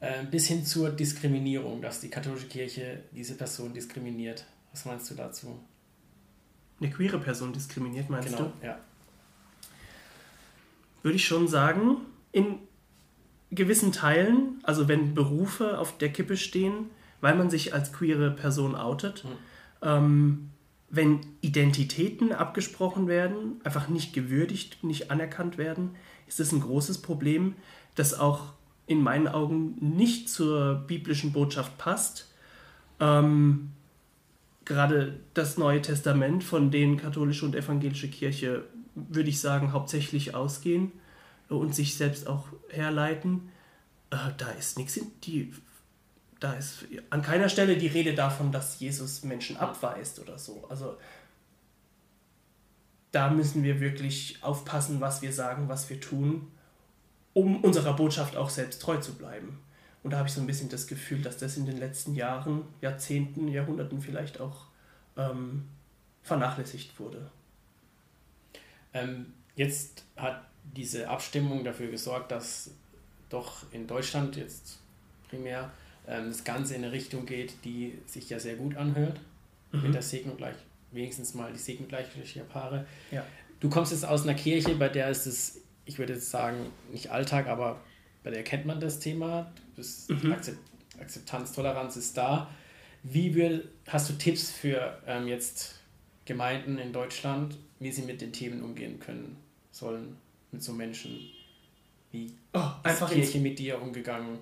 äh, 0.00 0.24
bis 0.24 0.46
hin 0.46 0.64
zur 0.64 0.90
Diskriminierung, 0.90 1.80
dass 1.80 2.00
die 2.00 2.10
katholische 2.10 2.48
Kirche 2.48 3.02
diese 3.12 3.34
Person 3.34 3.72
diskriminiert. 3.72 4.44
Was 4.72 4.84
meinst 4.84 5.10
du 5.10 5.14
dazu? 5.14 5.60
Eine 6.80 6.90
queere 6.90 7.18
Person 7.18 7.52
diskriminiert, 7.52 8.10
meinst 8.10 8.28
genau, 8.28 8.52
du? 8.60 8.66
Ja. 8.66 8.78
Würde 11.06 11.18
ich 11.18 11.24
schon 11.24 11.46
sagen, 11.46 11.98
in 12.32 12.58
gewissen 13.52 13.92
Teilen, 13.92 14.58
also 14.64 14.88
wenn 14.88 15.14
Berufe 15.14 15.78
auf 15.78 15.96
der 15.98 16.08
Kippe 16.08 16.36
stehen, 16.36 16.90
weil 17.20 17.36
man 17.36 17.48
sich 17.48 17.72
als 17.72 17.92
queere 17.92 18.32
Person 18.32 18.74
outet, 18.74 19.22
mhm. 19.22 19.30
ähm, 19.82 20.50
wenn 20.90 21.20
Identitäten 21.42 22.32
abgesprochen 22.32 23.06
werden, 23.06 23.60
einfach 23.62 23.86
nicht 23.86 24.14
gewürdigt, 24.14 24.82
nicht 24.82 25.12
anerkannt 25.12 25.58
werden, 25.58 25.90
ist 26.26 26.40
das 26.40 26.50
ein 26.50 26.60
großes 26.60 26.98
Problem, 27.02 27.54
das 27.94 28.12
auch 28.12 28.54
in 28.88 29.00
meinen 29.00 29.28
Augen 29.28 29.76
nicht 29.78 30.28
zur 30.28 30.74
biblischen 30.74 31.32
Botschaft 31.32 31.78
passt. 31.78 32.32
Ähm, 32.98 33.70
gerade 34.64 35.20
das 35.34 35.56
Neue 35.56 35.82
Testament, 35.82 36.42
von 36.42 36.72
denen 36.72 36.96
katholische 36.96 37.44
und 37.44 37.54
evangelische 37.54 38.08
Kirche, 38.08 38.64
würde 38.96 39.28
ich 39.28 39.40
sagen, 39.40 39.72
hauptsächlich 39.72 40.34
ausgehen 40.34 40.90
und 41.48 41.74
sich 41.74 41.96
selbst 41.96 42.26
auch 42.26 42.48
herleiten, 42.70 43.50
äh, 44.10 44.16
da 44.36 44.50
ist 44.50 44.78
nichts, 44.78 44.98
die, 45.22 45.54
da 46.40 46.54
ist 46.54 46.86
an 47.10 47.22
keiner 47.22 47.48
Stelle 47.48 47.76
die 47.76 47.86
Rede 47.86 48.14
davon, 48.14 48.50
dass 48.50 48.80
Jesus 48.80 49.22
Menschen 49.22 49.56
abweist 49.56 50.18
oder 50.18 50.38
so. 50.38 50.66
Also 50.68 50.96
da 53.12 53.30
müssen 53.30 53.62
wir 53.62 53.80
wirklich 53.80 54.38
aufpassen, 54.42 55.00
was 55.00 55.22
wir 55.22 55.32
sagen, 55.32 55.68
was 55.68 55.88
wir 55.88 56.00
tun 56.00 56.48
um 57.36 57.62
unserer 57.62 57.92
Botschaft 57.92 58.34
auch 58.34 58.48
selbst 58.48 58.80
treu 58.80 58.96
zu 58.96 59.12
bleiben. 59.12 59.58
Und 60.02 60.12
da 60.12 60.16
habe 60.16 60.26
ich 60.26 60.34
so 60.34 60.40
ein 60.40 60.46
bisschen 60.46 60.70
das 60.70 60.86
Gefühl, 60.86 61.20
dass 61.20 61.36
das 61.36 61.58
in 61.58 61.66
den 61.66 61.76
letzten 61.76 62.14
Jahren, 62.14 62.62
Jahrzehnten, 62.80 63.48
Jahrhunderten 63.48 64.00
vielleicht 64.00 64.40
auch 64.40 64.64
ähm, 65.18 65.68
vernachlässigt 66.22 66.98
wurde. 66.98 67.30
Ähm, 68.96 69.34
jetzt 69.54 70.04
hat 70.16 70.46
diese 70.64 71.08
Abstimmung 71.08 71.64
dafür 71.64 71.90
gesorgt, 71.90 72.32
dass 72.32 72.70
doch 73.28 73.70
in 73.72 73.86
Deutschland 73.86 74.36
jetzt 74.36 74.80
primär 75.28 75.70
ähm, 76.06 76.28
das 76.28 76.44
Ganze 76.44 76.74
in 76.74 76.84
eine 76.84 76.92
Richtung 76.92 77.26
geht, 77.26 77.54
die 77.64 77.98
sich 78.06 78.28
ja 78.30 78.38
sehr 78.38 78.56
gut 78.56 78.76
anhört. 78.76 79.20
Mhm. 79.72 79.82
Mit 79.82 79.94
der 79.94 80.02
Segnung 80.02 80.36
gleich, 80.36 80.56
wenigstens 80.92 81.34
mal 81.34 81.52
die 81.52 81.58
Segnung 81.58 81.88
gleichgeschlechtlicher 81.88 82.46
Paare. 82.46 82.86
Ja. 83.10 83.24
Du 83.60 83.68
kommst 83.68 83.92
jetzt 83.92 84.04
aus 84.04 84.22
einer 84.22 84.34
Kirche, 84.34 84.74
bei 84.74 84.88
der 84.88 85.10
ist 85.10 85.26
es 85.26 85.60
ich 85.86 85.98
würde 85.98 86.12
jetzt 86.12 86.30
sagen, 86.30 86.72
nicht 86.92 87.10
Alltag, 87.10 87.46
aber 87.46 87.80
bei 88.22 88.30
der 88.30 88.42
kennt 88.42 88.66
man 88.66 88.80
das 88.80 88.98
Thema. 88.98 89.50
Das 89.76 90.08
mhm. 90.08 90.34
Akzeptanz, 91.00 91.52
Toleranz 91.52 91.96
ist 91.96 92.16
da. 92.16 92.50
Wie 93.02 93.34
will, 93.34 93.70
hast 93.86 94.10
du 94.10 94.14
Tipps 94.14 94.50
für 94.50 95.00
ähm, 95.06 95.28
jetzt 95.28 95.76
Gemeinden 96.26 96.78
in 96.78 96.92
Deutschland, 96.92 97.56
wie 97.78 97.90
sie 97.90 98.02
mit 98.02 98.20
den 98.20 98.32
Themen 98.32 98.62
umgehen 98.62 99.00
können 99.00 99.36
sollen, 99.70 100.16
mit 100.52 100.62
so 100.62 100.72
Menschen? 100.72 101.30
Wie 102.10 102.34
oh, 102.52 102.60
ist 102.84 103.00
die 103.00 103.14
Kirche 103.14 103.38
mit 103.38 103.58
dir 103.58 103.80
umgegangen 103.80 104.38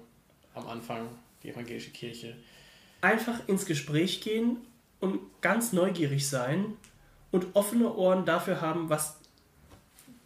am 0.54 0.66
Anfang, 0.66 1.08
die 1.42 1.50
evangelische 1.50 1.90
Kirche? 1.90 2.36
Einfach 3.00 3.46
ins 3.48 3.66
Gespräch 3.66 4.22
gehen 4.22 4.56
und 5.00 5.20
ganz 5.42 5.72
neugierig 5.72 6.28
sein 6.28 6.74
und 7.30 7.54
offene 7.54 7.94
Ohren 7.94 8.24
dafür 8.24 8.60
haben, 8.60 8.88
was 8.88 9.18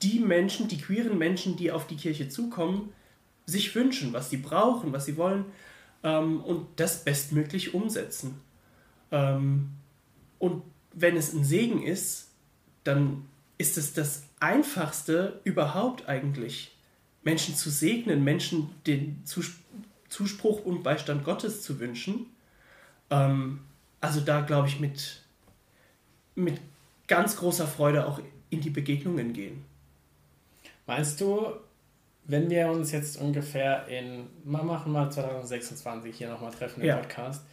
die 0.02 0.20
Menschen, 0.20 0.68
die 0.68 0.78
queeren 0.78 1.18
Menschen, 1.18 1.56
die 1.56 1.72
auf 1.72 1.86
die 1.86 1.96
Kirche 1.96 2.28
zukommen, 2.28 2.92
sich 3.46 3.74
wünschen, 3.74 4.12
was 4.12 4.30
sie 4.30 4.36
brauchen, 4.36 4.92
was 4.92 5.06
sie 5.06 5.16
wollen 5.16 5.46
ähm, 6.04 6.40
und 6.40 6.68
das 6.76 7.04
bestmöglich 7.04 7.74
umsetzen. 7.74 8.40
Ähm, 9.10 9.70
und 10.38 10.62
wenn 11.00 11.16
es 11.16 11.32
ein 11.32 11.44
Segen 11.44 11.82
ist, 11.82 12.28
dann 12.84 13.28
ist 13.56 13.78
es 13.78 13.92
das 13.92 14.24
Einfachste 14.40 15.40
überhaupt 15.44 16.08
eigentlich, 16.08 16.76
Menschen 17.22 17.54
zu 17.54 17.70
segnen, 17.70 18.24
Menschen 18.24 18.70
den 18.86 19.22
Zuspruch 20.08 20.64
und 20.64 20.82
Beistand 20.82 21.24
Gottes 21.24 21.62
zu 21.62 21.80
wünschen. 21.80 22.26
Ähm, 23.10 23.60
also 24.00 24.20
da 24.20 24.40
glaube 24.40 24.68
ich 24.68 24.80
mit, 24.80 25.22
mit 26.34 26.60
ganz 27.06 27.36
großer 27.36 27.66
Freude 27.66 28.06
auch 28.06 28.20
in 28.50 28.60
die 28.60 28.70
Begegnungen 28.70 29.32
gehen. 29.32 29.64
Meinst 30.86 31.20
du, 31.20 31.52
wenn 32.24 32.48
wir 32.48 32.68
uns 32.68 32.92
jetzt 32.92 33.20
ungefähr 33.20 33.86
in, 33.88 34.26
mal 34.44 34.62
machen 34.62 34.92
mal 34.92 35.10
2026 35.10 36.16
hier 36.16 36.28
nochmal 36.28 36.52
treffen 36.52 36.80
im 36.80 36.86
ja. 36.86 36.96
Podcast, 36.96 37.44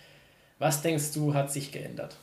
was 0.59 0.81
denkst 0.81 1.11
du, 1.13 1.33
hat 1.33 1.51
sich 1.51 1.71
geändert? 1.71 2.17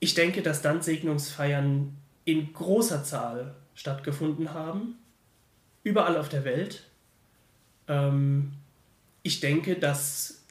Ich 0.00 0.14
denke, 0.14 0.42
dass 0.42 0.62
dann 0.62 0.82
Segnungsfeiern 0.82 1.96
in 2.24 2.52
großer 2.52 3.04
Zahl 3.04 3.54
stattgefunden 3.74 4.52
haben. 4.52 4.98
überall 5.84 6.16
auf 6.16 6.28
der 6.28 6.44
Welt. 6.44 6.82
Ähm, 7.86 8.52
ich 9.22 9.38
denke, 9.38 9.76
dass 9.76 10.42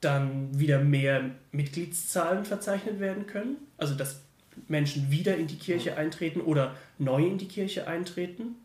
dann 0.00 0.58
wieder 0.58 0.78
mehr 0.78 1.32
Mitgliedszahlen 1.52 2.46
verzeichnet 2.46 2.98
werden 2.98 3.26
können. 3.26 3.58
Also 3.76 3.94
dass 3.94 4.20
Menschen 4.68 5.10
wieder 5.10 5.36
in 5.36 5.46
die 5.46 5.58
Kirche 5.58 5.96
eintreten 5.98 6.40
oder 6.40 6.74
neu 6.98 7.26
in 7.26 7.36
die 7.36 7.48
Kirche 7.48 7.86
eintreten. 7.86 8.56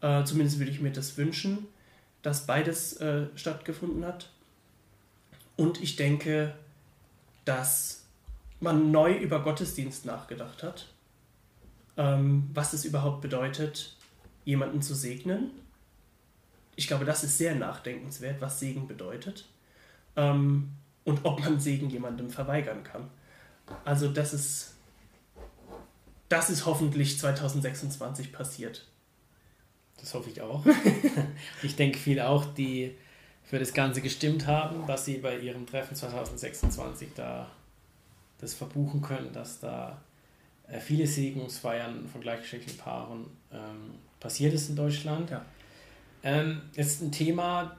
Äh, 0.00 0.24
zumindest 0.24 0.58
würde 0.58 0.70
ich 0.70 0.80
mir 0.80 0.92
das 0.92 1.16
wünschen, 1.18 1.66
dass 2.22 2.46
beides 2.46 2.96
äh, 2.98 3.26
stattgefunden 3.34 4.04
hat. 4.04 4.30
Und 5.56 5.82
ich 5.82 5.96
denke, 5.96 6.54
dass 7.44 8.03
man 8.64 8.90
neu 8.90 9.14
über 9.16 9.40
Gottesdienst 9.40 10.04
nachgedacht 10.04 10.64
hat, 10.64 10.88
ähm, 11.96 12.50
was 12.52 12.72
es 12.72 12.84
überhaupt 12.84 13.20
bedeutet, 13.20 13.96
jemanden 14.44 14.82
zu 14.82 14.94
segnen. 14.94 15.52
Ich 16.74 16.88
glaube, 16.88 17.04
das 17.04 17.22
ist 17.22 17.38
sehr 17.38 17.54
nachdenkenswert, 17.54 18.40
was 18.40 18.58
Segen 18.58 18.88
bedeutet 18.88 19.46
ähm, 20.16 20.70
und 21.04 21.24
ob 21.24 21.40
man 21.40 21.60
Segen 21.60 21.88
jemandem 21.88 22.30
verweigern 22.30 22.82
kann. 22.82 23.08
Also 23.84 24.08
das 24.08 24.34
ist, 24.34 24.74
das 26.28 26.50
ist 26.50 26.66
hoffentlich 26.66 27.18
2026 27.18 28.32
passiert. 28.32 28.86
Das 30.00 30.12
hoffe 30.14 30.30
ich 30.30 30.40
auch. 30.42 30.66
ich 31.62 31.76
denke 31.76 31.98
viel 31.98 32.20
auch, 32.20 32.44
die 32.44 32.96
für 33.44 33.58
das 33.58 33.72
Ganze 33.72 34.00
gestimmt 34.00 34.46
haben, 34.46 34.86
dass 34.86 35.04
sie 35.04 35.18
bei 35.18 35.38
ihrem 35.38 35.66
Treffen 35.66 35.94
2026 35.94 37.10
da 37.14 37.50
das 38.38 38.54
verbuchen 38.54 39.00
können, 39.00 39.32
dass 39.32 39.60
da 39.60 40.00
äh, 40.68 40.80
viele 40.80 41.06
Segnungsfeiern 41.06 42.08
von 42.08 42.20
gleichgeschlechtlichen 42.20 42.78
Paaren 42.78 43.26
ähm, 43.52 43.94
passiert 44.20 44.54
ist 44.54 44.70
in 44.70 44.76
Deutschland. 44.76 45.30
Ja. 45.30 45.44
Ähm, 46.22 46.62
jetzt 46.74 47.02
ein 47.02 47.12
Thema, 47.12 47.76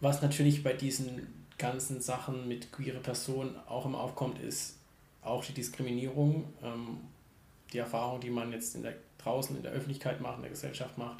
was 0.00 0.22
natürlich 0.22 0.62
bei 0.62 0.72
diesen 0.72 1.26
ganzen 1.58 2.00
Sachen 2.00 2.48
mit 2.48 2.72
queere 2.72 2.98
Personen 2.98 3.56
auch 3.68 3.86
immer 3.86 4.00
aufkommt, 4.00 4.38
ist 4.40 4.76
auch 5.22 5.44
die 5.44 5.52
Diskriminierung, 5.52 6.44
ähm, 6.62 6.98
die 7.72 7.78
Erfahrung, 7.78 8.20
die 8.20 8.30
man 8.30 8.52
jetzt 8.52 8.74
in 8.74 8.82
der, 8.82 8.94
draußen 9.18 9.56
in 9.56 9.62
der 9.62 9.72
Öffentlichkeit 9.72 10.20
macht, 10.20 10.36
in 10.36 10.42
der 10.42 10.50
Gesellschaft 10.50 10.96
macht, 10.98 11.18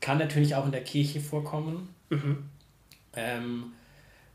kann 0.00 0.18
natürlich 0.18 0.54
auch 0.54 0.66
in 0.66 0.72
der 0.72 0.84
Kirche 0.84 1.20
vorkommen. 1.20 1.94
Mhm. 2.10 2.48
Ähm, 3.14 3.72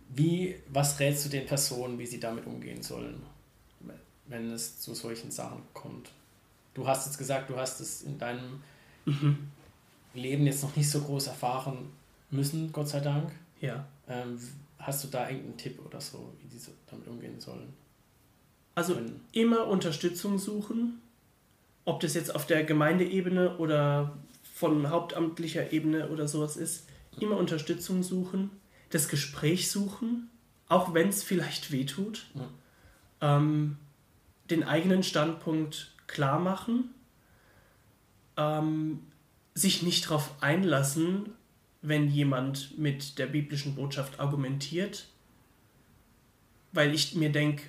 wie, 0.09 0.55
was 0.69 0.99
rätst 0.99 1.25
du 1.25 1.29
den 1.29 1.45
Personen, 1.45 1.99
wie 1.99 2.05
sie 2.05 2.19
damit 2.19 2.45
umgehen 2.45 2.81
sollen, 2.81 3.21
wenn 4.27 4.51
es 4.51 4.79
zu 4.79 4.93
solchen 4.93 5.31
Sachen 5.31 5.61
kommt? 5.73 6.11
Du 6.73 6.87
hast 6.87 7.07
jetzt 7.07 7.17
gesagt, 7.17 7.49
du 7.49 7.57
hast 7.57 7.79
es 7.79 8.03
in 8.03 8.17
deinem 8.17 8.61
mhm. 9.05 9.49
Leben 10.13 10.45
jetzt 10.45 10.63
noch 10.63 10.75
nicht 10.75 10.89
so 10.89 11.01
groß 11.01 11.27
erfahren 11.27 11.89
müssen, 12.29 12.71
Gott 12.71 12.87
sei 12.87 12.99
Dank. 12.99 13.31
Ja. 13.61 13.85
Ähm, 14.07 14.39
hast 14.79 15.03
du 15.03 15.07
da 15.07 15.27
irgendeinen 15.27 15.57
Tipp 15.57 15.79
oder 15.85 15.99
so, 15.99 16.31
wie 16.41 16.47
die 16.47 16.63
damit 16.89 17.07
umgehen 17.07 17.39
sollen? 17.39 17.73
Also 18.75 18.95
wenn, 18.95 19.19
immer 19.31 19.67
Unterstützung 19.67 20.37
suchen, 20.37 21.01
ob 21.85 21.99
das 21.99 22.13
jetzt 22.13 22.35
auf 22.35 22.45
der 22.45 22.63
Gemeindeebene 22.63 23.57
oder 23.57 24.17
von 24.53 24.89
hauptamtlicher 24.89 25.71
Ebene 25.71 26.09
oder 26.09 26.27
sowas 26.27 26.57
ist, 26.57 26.87
immer 27.19 27.37
Unterstützung 27.37 28.03
suchen, 28.03 28.51
das 28.89 29.09
Gespräch 29.09 29.69
suchen, 29.69 30.29
auch 30.69 30.93
wenn 30.93 31.09
es 31.09 31.23
vielleicht 31.23 31.71
wehtut, 31.71 32.25
ja. 32.33 33.37
ähm, 33.37 33.77
den 34.49 34.63
eigenen 34.63 35.03
Standpunkt 35.03 35.93
klar 36.07 36.39
machen, 36.39 36.93
ähm, 38.37 39.01
sich 39.53 39.83
nicht 39.83 40.05
darauf 40.05 40.31
einlassen, 40.41 41.31
wenn 41.81 42.09
jemand 42.09 42.77
mit 42.77 43.17
der 43.17 43.27
biblischen 43.27 43.75
Botschaft 43.75 44.19
argumentiert, 44.19 45.07
weil 46.71 46.93
ich 46.93 47.15
mir 47.15 47.31
denke, 47.31 47.63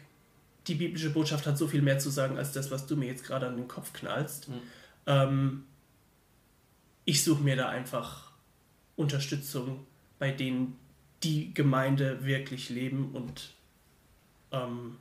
die 0.67 0.75
biblische 0.75 1.11
Botschaft 1.11 1.47
hat 1.47 1.57
so 1.57 1.67
viel 1.67 1.83
mehr 1.83 1.99
zu 1.99 2.11
sagen 2.11 2.37
als 2.37 2.53
das, 2.53 2.71
was 2.71 2.87
du 2.87 2.97
mir 2.97 3.07
jetzt 3.07 3.25
gerade 3.25 3.47
an 3.47 3.57
den 3.57 3.69
Kopf 3.69 3.93
knallst. 3.93 4.49
Mhm. 4.49 4.61
Ähm, 5.07 5.65
ich 7.05 7.25
suche 7.25 7.43
mir 7.43 7.57
da 7.57 7.69
einfach 7.69 8.33
Unterstützung 8.97 9.87
bei 10.19 10.31
denen, 10.31 10.77
die 11.23 11.53
Gemeinde 11.53 12.25
wirklich 12.25 12.71
leben 12.71 13.11
und 13.13 13.55
ähm, 14.53 14.97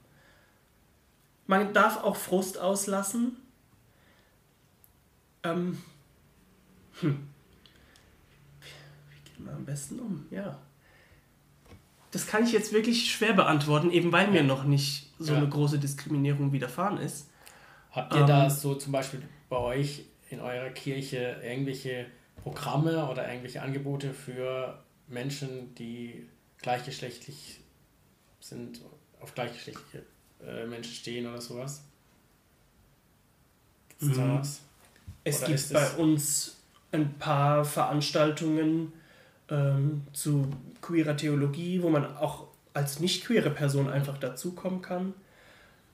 man 1.45 1.73
darf 1.73 2.03
auch 2.03 2.15
Frust 2.15 2.57
auslassen. 2.57 3.37
Ähm, 5.43 5.77
hm. 6.99 7.29
Wie 9.09 9.29
geht 9.29 9.39
man 9.39 9.55
am 9.55 9.65
besten 9.65 9.99
um? 9.99 10.25
Ja. 10.31 10.59
Das 12.11 12.27
kann 12.27 12.43
ich 12.43 12.51
jetzt 12.51 12.73
wirklich 12.73 13.11
schwer 13.11 13.33
beantworten, 13.33 13.91
eben 13.91 14.11
weil 14.11 14.29
mir 14.29 14.43
noch 14.43 14.63
nicht 14.63 15.13
so 15.19 15.33
ja. 15.33 15.37
eine 15.37 15.47
große 15.47 15.79
Diskriminierung 15.79 16.51
widerfahren 16.51 16.97
ist. 16.97 17.29
Habt 17.91 18.13
ihr 18.13 18.21
ähm, 18.21 18.27
da 18.27 18.49
so 18.49 18.75
zum 18.75 18.91
Beispiel 18.91 19.21
bei 19.49 19.57
euch 19.57 20.05
in 20.29 20.39
eurer 20.39 20.69
Kirche 20.69 21.41
irgendwelche 21.43 22.07
Programme 22.43 23.07
oder 23.09 23.27
irgendwelche 23.27 23.61
Angebote 23.61 24.13
für 24.13 24.83
Menschen, 25.07 25.73
die 25.75 26.27
gleichgeschlechtlich 26.61 27.59
sind, 28.39 28.81
auf 29.19 29.33
gleichgeschlechtliche 29.33 30.03
äh, 30.45 30.65
Menschen 30.65 30.93
stehen 30.93 31.27
oder 31.27 31.41
sowas? 31.41 31.83
Gibt's 33.89 34.17
mhm. 34.17 34.37
was? 34.37 34.61
Es 35.23 35.39
oder 35.39 35.47
gibt 35.47 35.73
bei 35.73 35.89
uns 35.91 36.57
ein 36.91 37.17
paar 37.17 37.65
Veranstaltungen 37.65 38.93
ähm, 39.49 40.03
zu 40.13 40.49
queerer 40.81 41.17
Theologie, 41.17 41.81
wo 41.81 41.89
man 41.89 42.17
auch 42.17 42.47
als 42.73 42.99
nicht 42.99 43.25
queere 43.25 43.49
Person 43.49 43.89
einfach 43.89 44.17
dazukommen 44.17 44.81
kann. 44.81 45.13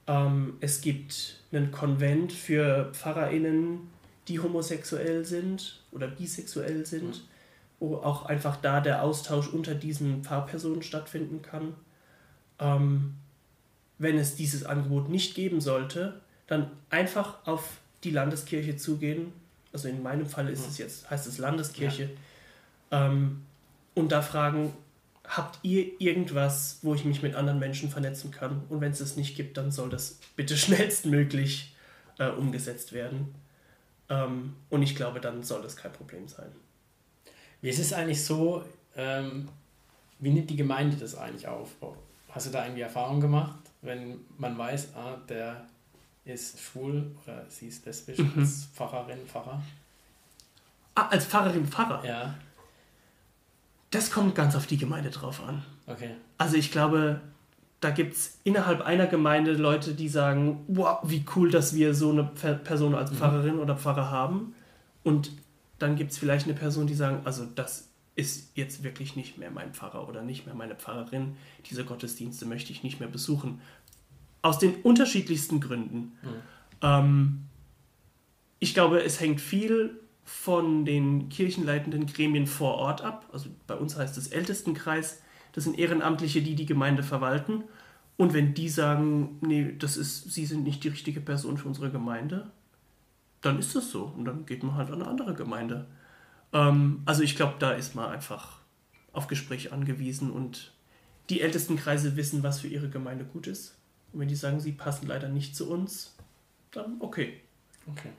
Ähm, 0.07 0.57
es 0.59 0.81
gibt 0.81 1.39
einen 1.51 1.71
Konvent 1.71 2.33
für 2.33 2.91
PfarrerInnen, 2.93 3.89
die 4.27 4.39
homosexuell 4.39 5.25
sind 5.25 5.81
oder 5.91 6.07
bisexuell 6.07 6.85
sind, 6.85 7.07
mhm. 7.07 7.32
Wo 7.83 7.97
auch 7.97 8.25
einfach 8.27 8.55
da 8.55 8.79
der 8.79 9.03
Austausch 9.03 9.49
unter 9.49 9.75
diesen 9.75 10.23
Pfarrpersonen 10.23 10.83
stattfinden 10.83 11.41
kann. 11.41 11.75
Ähm, 12.57 13.15
wenn 13.97 14.17
es 14.17 14.35
dieses 14.35 14.63
Angebot 14.63 15.09
nicht 15.09 15.35
geben 15.35 15.59
sollte, 15.59 16.21
dann 16.47 16.71
einfach 16.89 17.45
auf 17.45 17.79
die 18.05 18.11
Landeskirche 18.11 18.77
zugehen. 18.77 19.33
Also 19.73 19.89
in 19.89 20.01
meinem 20.01 20.27
Fall 20.27 20.47
ist 20.47 20.61
mhm. 20.61 20.69
es 20.69 20.77
jetzt, 20.77 21.09
heißt 21.09 21.27
es 21.27 21.39
Landeskirche. 21.39 22.09
Ja. 22.89 23.07
Ähm, 23.07 23.41
und 23.95 24.13
da 24.13 24.21
fragen, 24.21 24.71
habt 25.25 25.59
ihr 25.63 25.99
irgendwas, 25.99 26.79
wo 26.83 26.95
ich 26.95 27.03
mich 27.03 27.21
mit 27.21 27.35
anderen 27.35 27.59
Menschen 27.59 27.89
vernetzen 27.89 28.31
kann? 28.31 28.61
Und 28.69 28.79
wenn 28.79 28.93
es 28.93 28.99
das 28.99 29.17
nicht 29.17 29.35
gibt, 29.35 29.57
dann 29.57 29.71
soll 29.71 29.89
das 29.89 30.19
bitte 30.37 30.55
schnellstmöglich 30.57 31.75
äh, 32.17 32.29
umgesetzt 32.29 32.93
werden. 32.93 33.35
Ähm, 34.07 34.53
und 34.69 34.83
ich 34.83 34.95
glaube, 34.95 35.19
dann 35.19 35.43
soll 35.43 35.61
das 35.61 35.75
kein 35.75 35.91
Problem 35.91 36.29
sein. 36.29 36.53
Wie 37.63 37.69
ist 37.69 37.79
es 37.79 37.93
eigentlich 37.93 38.21
so, 38.21 38.61
ähm, 38.97 39.47
wie 40.19 40.31
nimmt 40.31 40.49
die 40.49 40.57
Gemeinde 40.57 40.97
das 40.97 41.15
eigentlich 41.15 41.47
auf? 41.47 41.69
Hast 42.29 42.47
du 42.47 42.51
da 42.51 42.65
irgendwie 42.65 42.81
Erfahrung 42.81 43.21
gemacht, 43.21 43.55
wenn 43.81 44.19
man 44.37 44.57
weiß, 44.57 44.89
ah, 44.95 45.15
der 45.29 45.65
ist 46.25 46.59
schwul 46.59 47.09
oder 47.23 47.45
sie 47.47 47.69
ist 47.69 47.85
lesbisch 47.85 48.17
mhm. 48.17 48.33
als 48.37 48.65
Pfarrerin, 48.75 49.25
Pfarrer? 49.25 49.63
Ah, 50.95 51.07
als 51.07 51.25
Pfarrerin, 51.25 51.65
Pfarrer? 51.65 52.05
Ja. 52.05 52.35
Das 53.91 54.11
kommt 54.11 54.35
ganz 54.35 54.57
auf 54.57 54.67
die 54.67 54.77
Gemeinde 54.77 55.09
drauf 55.09 55.41
an. 55.47 55.63
Okay. 55.87 56.09
Also 56.37 56.57
ich 56.57 56.69
glaube, 56.69 57.21
da 57.79 57.91
gibt 57.91 58.15
es 58.15 58.39
innerhalb 58.43 58.81
einer 58.81 59.07
Gemeinde 59.07 59.53
Leute, 59.53 59.93
die 59.93 60.09
sagen, 60.09 60.65
wow, 60.67 60.99
wie 61.03 61.23
cool, 61.37 61.49
dass 61.49 61.73
wir 61.73 61.93
so 61.93 62.11
eine 62.11 62.25
Person 62.25 62.93
als 62.93 63.11
mhm. 63.11 63.15
Pfarrerin 63.15 63.55
mhm. 63.55 63.61
oder 63.61 63.77
Pfarrer 63.77 64.11
haben. 64.11 64.53
Und 65.05 65.31
dann 65.83 65.95
gibt 65.95 66.11
es 66.11 66.17
vielleicht 66.17 66.45
eine 66.45 66.55
Person, 66.55 66.87
die 66.87 66.95
sagen, 66.95 67.21
also 67.25 67.45
das 67.45 67.89
ist 68.15 68.51
jetzt 68.55 68.83
wirklich 68.83 69.15
nicht 69.15 69.37
mehr 69.37 69.51
mein 69.51 69.73
Pfarrer 69.73 70.07
oder 70.07 70.21
nicht 70.23 70.45
mehr 70.45 70.55
meine 70.55 70.75
Pfarrerin. 70.75 71.35
Diese 71.69 71.83
Gottesdienste 71.83 72.45
möchte 72.45 72.71
ich 72.71 72.83
nicht 72.83 72.99
mehr 72.99 73.09
besuchen. 73.09 73.59
Aus 74.41 74.59
den 74.59 74.75
unterschiedlichsten 74.75 75.59
Gründen. 75.59 76.13
Mhm. 76.21 76.29
Ähm, 76.81 77.39
ich 78.59 78.73
glaube, 78.73 79.03
es 79.03 79.19
hängt 79.19 79.41
viel 79.41 79.99
von 80.23 80.85
den 80.85 81.27
kirchenleitenden 81.27 82.05
Gremien 82.05 82.47
vor 82.47 82.75
Ort 82.75 83.01
ab. 83.01 83.27
Also 83.33 83.49
bei 83.67 83.75
uns 83.75 83.97
heißt 83.97 84.17
es 84.17 84.27
Ältestenkreis. 84.27 85.21
Das 85.51 85.65
sind 85.65 85.77
Ehrenamtliche, 85.77 86.41
die 86.41 86.55
die 86.55 86.65
Gemeinde 86.65 87.03
verwalten. 87.03 87.63
Und 88.15 88.33
wenn 88.33 88.53
die 88.53 88.69
sagen, 88.69 89.39
nee, 89.41 89.75
das 89.77 89.97
ist, 89.97 90.31
sie 90.31 90.45
sind 90.45 90.63
nicht 90.63 90.83
die 90.83 90.89
richtige 90.89 91.19
Person 91.19 91.57
für 91.57 91.67
unsere 91.67 91.89
Gemeinde, 91.89 92.51
dann 93.43 93.59
ist 93.59 93.75
das 93.75 93.91
so. 93.91 94.05
Und 94.05 94.25
dann 94.25 94.45
geht 94.47 94.63
man 94.63 94.75
halt 94.75 94.89
an 94.89 95.01
eine 95.01 95.07
andere 95.09 95.33
Gemeinde. 95.35 95.85
Ähm, 96.51 97.01
also 97.05 97.21
ich 97.23 97.35
glaube, 97.35 97.55
da 97.59 97.71
ist 97.73 97.93
man 97.95 98.09
einfach 98.11 98.57
auf 99.11 99.27
Gespräch 99.27 99.71
angewiesen 99.71 100.31
und 100.31 100.73
die 101.29 101.41
ältesten 101.41 101.75
Kreise 101.77 102.15
wissen, 102.15 102.41
was 102.43 102.59
für 102.61 102.67
ihre 102.67 102.89
Gemeinde 102.89 103.25
gut 103.25 103.47
ist. 103.47 103.75
Und 104.11 104.19
wenn 104.21 104.27
die 104.27 104.35
sagen, 104.35 104.59
sie 104.59 104.71
passen 104.71 105.07
leider 105.07 105.29
nicht 105.29 105.55
zu 105.55 105.69
uns, 105.69 106.15
dann 106.71 106.97
okay. 106.99 107.39
Okay. 107.87 108.09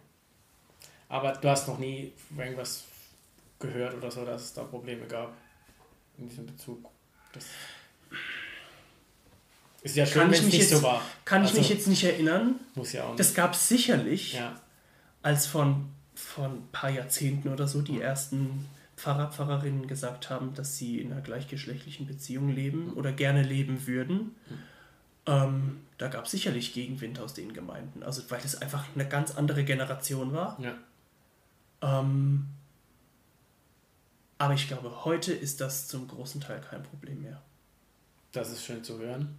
Aber 1.08 1.32
du 1.32 1.48
hast 1.48 1.68
noch 1.68 1.78
nie 1.78 2.12
irgendwas 2.36 2.84
gehört 3.58 3.94
oder 3.94 4.10
so, 4.10 4.24
dass 4.24 4.42
es 4.42 4.52
da 4.54 4.64
Probleme 4.64 5.06
gab 5.06 5.32
in 6.18 6.28
diesem 6.28 6.46
Bezug. 6.46 6.84
Das 7.32 7.44
ist 9.82 9.96
ja 9.96 10.06
schön, 10.06 10.22
Kann 10.22 10.30
wenn 10.30 10.32
ich 10.34 10.38
es 10.40 10.44
mich 10.46 10.52
nicht 10.54 10.70
jetzt- 10.70 10.80
so 10.80 10.82
war. 10.82 11.02
Kann 11.24 11.42
ich 11.42 11.48
Also, 11.48 11.60
mich 11.60 11.68
jetzt 11.68 11.86
nicht 11.88 12.04
erinnern. 12.04 12.58
Muss 12.74 12.92
ja 12.92 13.04
auch 13.04 13.08
nicht. 13.10 13.20
Das 13.20 13.34
gab 13.34 13.52
es 13.54 13.68
sicherlich, 13.68 14.34
ja. 14.34 14.60
Als 15.24 15.46
von, 15.46 15.86
von 16.14 16.58
ein 16.58 16.68
paar 16.70 16.90
Jahrzehnten 16.90 17.48
oder 17.48 17.66
so 17.66 17.80
die 17.80 18.00
ersten 18.00 18.66
Pfarrer, 18.96 19.32
Pfarrerinnen 19.32 19.88
gesagt 19.88 20.28
haben, 20.28 20.54
dass 20.54 20.76
sie 20.76 21.00
in 21.00 21.10
einer 21.10 21.22
gleichgeschlechtlichen 21.22 22.06
Beziehung 22.06 22.50
leben 22.50 22.92
oder 22.92 23.10
gerne 23.10 23.42
leben 23.42 23.86
würden. 23.86 24.34
Ähm, 25.26 25.80
da 25.96 26.08
gab 26.08 26.26
es 26.26 26.30
sicherlich 26.30 26.74
Gegenwind 26.74 27.18
aus 27.18 27.32
den 27.32 27.54
Gemeinden. 27.54 28.02
Also 28.02 28.22
weil 28.28 28.40
das 28.42 28.60
einfach 28.60 28.84
eine 28.94 29.08
ganz 29.08 29.34
andere 29.34 29.64
Generation 29.64 30.32
war. 30.32 30.58
ja. 30.60 30.74
Ähm, 31.82 32.46
aber 34.36 34.54
ich 34.54 34.68
glaube, 34.68 35.04
heute 35.06 35.32
ist 35.32 35.60
das 35.60 35.88
zum 35.88 36.06
großen 36.06 36.40
Teil 36.40 36.60
kein 36.60 36.82
Problem 36.82 37.22
mehr. 37.22 37.40
Das 38.32 38.50
ist 38.50 38.64
schön 38.64 38.84
zu 38.84 38.98
hören. 38.98 39.36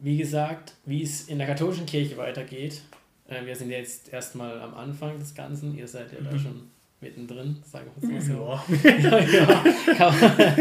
Wie 0.00 0.18
gesagt, 0.18 0.74
wie 0.84 1.02
es 1.02 1.28
in 1.28 1.38
der 1.38 1.46
katholischen 1.46 1.86
Kirche 1.86 2.16
weitergeht, 2.18 2.82
äh, 3.28 3.44
wir 3.46 3.54
sind 3.56 3.70
jetzt 3.70 4.12
erstmal 4.12 4.60
am 4.60 4.74
Anfang 4.74 5.18
des 5.18 5.34
Ganzen, 5.34 5.76
ihr 5.76 5.86
seid 5.86 6.12
ja 6.12 6.18
da 6.20 6.32
Mhm. 6.32 6.38
schon 6.38 6.70
mittendrin, 7.00 7.62
sagen 7.64 7.90
wir 7.96 8.18
es 8.18 8.28
mal 8.28 8.58
so. 8.68 8.74
Ja. 8.82 9.18
ja, 9.20 9.94
ja. 9.98 10.56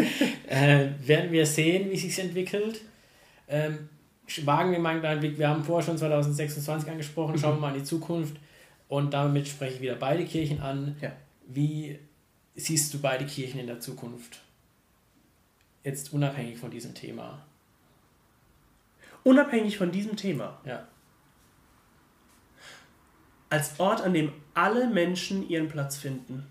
Äh, 0.48 0.90
werden 1.08 1.32
wir 1.32 1.46
sehen, 1.46 1.90
wie 1.90 1.98
sich 1.98 2.18
entwickelt. 2.20 2.82
Ähm, 3.48 3.90
wagen 4.44 4.72
wir 4.72 4.80
mal 4.80 4.90
einen 4.92 5.00
kleinen 5.00 5.20
Blick. 5.20 5.38
Wir 5.40 5.50
haben 5.50 5.64
vorher 5.64 5.86
schon 5.86 5.98
2026 5.98 6.90
angesprochen. 6.92 7.38
Schauen 7.40 7.56
wir 7.58 7.62
mal 7.62 7.74
in 7.74 7.80
die 7.80 7.84
Zukunft. 7.86 8.36
Und 8.88 9.14
damit 9.14 9.48
spreche 9.48 9.76
ich 9.76 9.82
wieder 9.82 9.96
beide 9.96 10.26
Kirchen 10.26 10.62
an. 10.62 10.96
Ja. 11.02 11.12
Wie 11.48 11.98
siehst 12.56 12.94
du 12.94 13.00
beide 13.00 13.26
Kirchen 13.26 13.60
in 13.60 13.68
der 13.68 13.80
Zukunft? 13.80 14.42
Jetzt 15.84 16.14
unabhängig 16.14 16.58
von 16.58 16.70
diesem 16.72 16.94
Thema. 16.94 17.42
Unabhängig 19.24 19.78
von 19.78 19.92
diesem 19.92 20.16
Thema. 20.16 20.60
Ja. 20.66 20.88
Als 23.50 23.80
Ort, 23.80 24.02
an 24.02 24.14
dem 24.14 24.32
alle 24.54 24.88
Menschen 24.88 25.48
ihren 25.48 25.68
Platz 25.68 25.98
finden, 25.98 26.46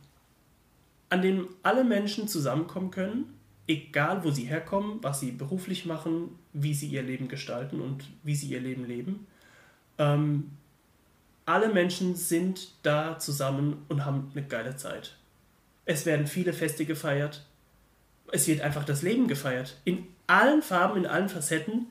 an 1.11 1.23
dem 1.23 1.49
alle 1.63 1.85
Menschen 1.85 2.29
zusammenkommen 2.29 2.91
können, 2.91 3.35
egal 3.69 4.25
wo 4.25 4.31
sie 4.31 4.45
herkommen, 4.45 4.99
was 5.03 5.21
sie 5.21 5.33
beruflich 5.33 5.87
machen, 5.87 6.39
wie 6.53 6.75
sie 6.75 6.87
ihr 6.89 7.03
Leben 7.03 7.29
gestalten 7.29 7.81
und 7.81 8.05
wie 8.23 8.35
sie 8.35 8.49
ihr 8.49 8.61
Leben 8.61 8.87
leben. 8.87 9.27
Ähm, 9.99 10.51
alle 11.45 11.73
Menschen 11.73 12.17
sind 12.17 12.71
da 12.83 13.19
zusammen 13.19 13.85
und 13.89 14.05
haben 14.05 14.31
eine 14.35 14.45
geile 14.45 14.77
Zeit. 14.77 15.17
Es 15.85 16.07
werden 16.07 16.27
viele 16.27 16.53
Feste 16.53 16.85
gefeiert. 16.85 17.45
Es 18.33 18.49
wird 18.49 18.61
einfach 18.61 18.85
das 18.85 19.03
Leben 19.03 19.29
gefeiert. 19.29 19.77
In 19.85 20.07
allen 20.27 20.63
Farben, 20.63 20.99
in 20.99 21.07
allen 21.07 21.29
Facetten. 21.29 21.87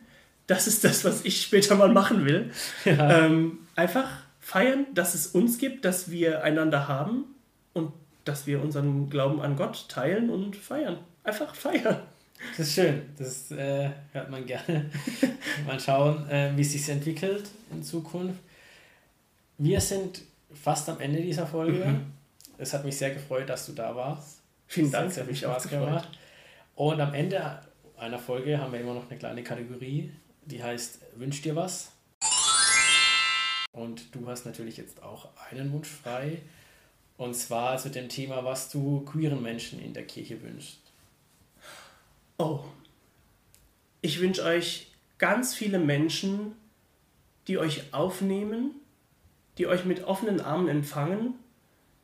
Das 0.48 0.68
ist 0.68 0.84
das, 0.84 1.06
was 1.06 1.24
ich 1.24 1.42
später 1.42 1.76
mal 1.76 1.92
machen 1.92 2.26
will. 2.26 2.52
Ähm, 2.86 3.60
einfach 3.76 4.10
feiern, 4.46 4.86
dass 4.94 5.16
es 5.16 5.26
uns 5.26 5.58
gibt, 5.58 5.86
dass 5.86 6.12
wir 6.12 6.44
einander 6.44 6.88
haben 6.88 7.26
und 7.74 7.92
dass 8.26 8.46
wir 8.46 8.62
unseren 8.62 9.10
Glauben 9.10 9.42
an 9.42 9.56
Gott 9.56 9.90
teilen 9.90 10.30
und 10.30 10.56
feiern. 10.56 11.00
Einfach 11.24 11.56
feiern. 11.56 12.04
Das 12.56 12.68
ist 12.68 12.76
schön. 12.76 13.02
Das 13.18 13.50
äh, 13.50 13.90
hört 14.12 14.30
man 14.30 14.46
gerne. 14.46 14.92
mal 15.66 15.80
schauen, 15.80 16.30
äh, 16.30 16.52
wie 16.56 16.62
es 16.62 16.74
sich 16.74 16.88
entwickelt 16.90 17.50
in 17.72 17.82
Zukunft. 17.82 18.40
Wir 19.58 19.82
sind 19.82 20.22
fast 20.54 20.90
am 20.90 21.00
Ende 21.00 21.24
dieser 21.24 21.48
Folge. 21.48 21.84
Mhm. 21.84 22.06
Es 22.60 22.72
hat 22.72 22.86
mich 22.86 22.98
sehr 22.98 23.16
gefreut, 23.16 23.50
dass 23.50 23.66
du 23.66 23.72
da 23.72 23.96
warst. 23.96 24.42
Vielen 24.68 24.88
Es 24.88 24.94
hat 24.94 25.02
Dank, 25.02 25.12
sehr 25.12 25.26
viel 25.26 25.36
Spaß 25.36 25.70
gemacht. 25.70 26.10
Und 26.76 27.02
am 27.02 27.16
Ende 27.16 27.62
einer 27.98 28.20
Folge 28.20 28.60
haben 28.60 28.72
wir 28.72 28.80
immer 28.80 28.94
noch 28.94 29.10
eine 29.10 29.18
kleine 29.18 29.42
Kategorie, 29.42 30.12
die 30.46 30.62
heißt 30.62 31.00
Wünsch 31.16 31.42
dir 31.42 31.56
was. 31.56 31.95
Und 33.76 34.16
du 34.16 34.26
hast 34.28 34.46
natürlich 34.46 34.78
jetzt 34.78 35.04
auch 35.04 35.28
einen 35.52 35.74
Wunsch 35.74 35.90
frei. 35.90 36.42
Und 37.18 37.36
zwar 37.36 37.78
zu 37.78 37.90
dem 37.90 38.08
Thema, 38.08 38.46
was 38.46 38.70
du 38.70 39.02
queeren 39.02 39.42
Menschen 39.42 39.82
in 39.82 39.94
der 39.94 40.08
Kirche 40.08 40.42
wünschst. 40.42 40.80
Oh. 42.38 42.62
Ich 44.02 44.22
wünsche 44.22 44.44
euch 44.44 44.92
ganz 45.18 45.54
viele 45.54 45.80
Menschen, 45.80 46.54
die 47.48 47.58
euch 47.58 47.94
aufnehmen, 47.94 48.72
die 49.58 49.68
euch 49.68 49.84
mit 49.84 50.06
offenen 50.06 50.40
Armen 50.40 50.70
empfangen 50.70 51.34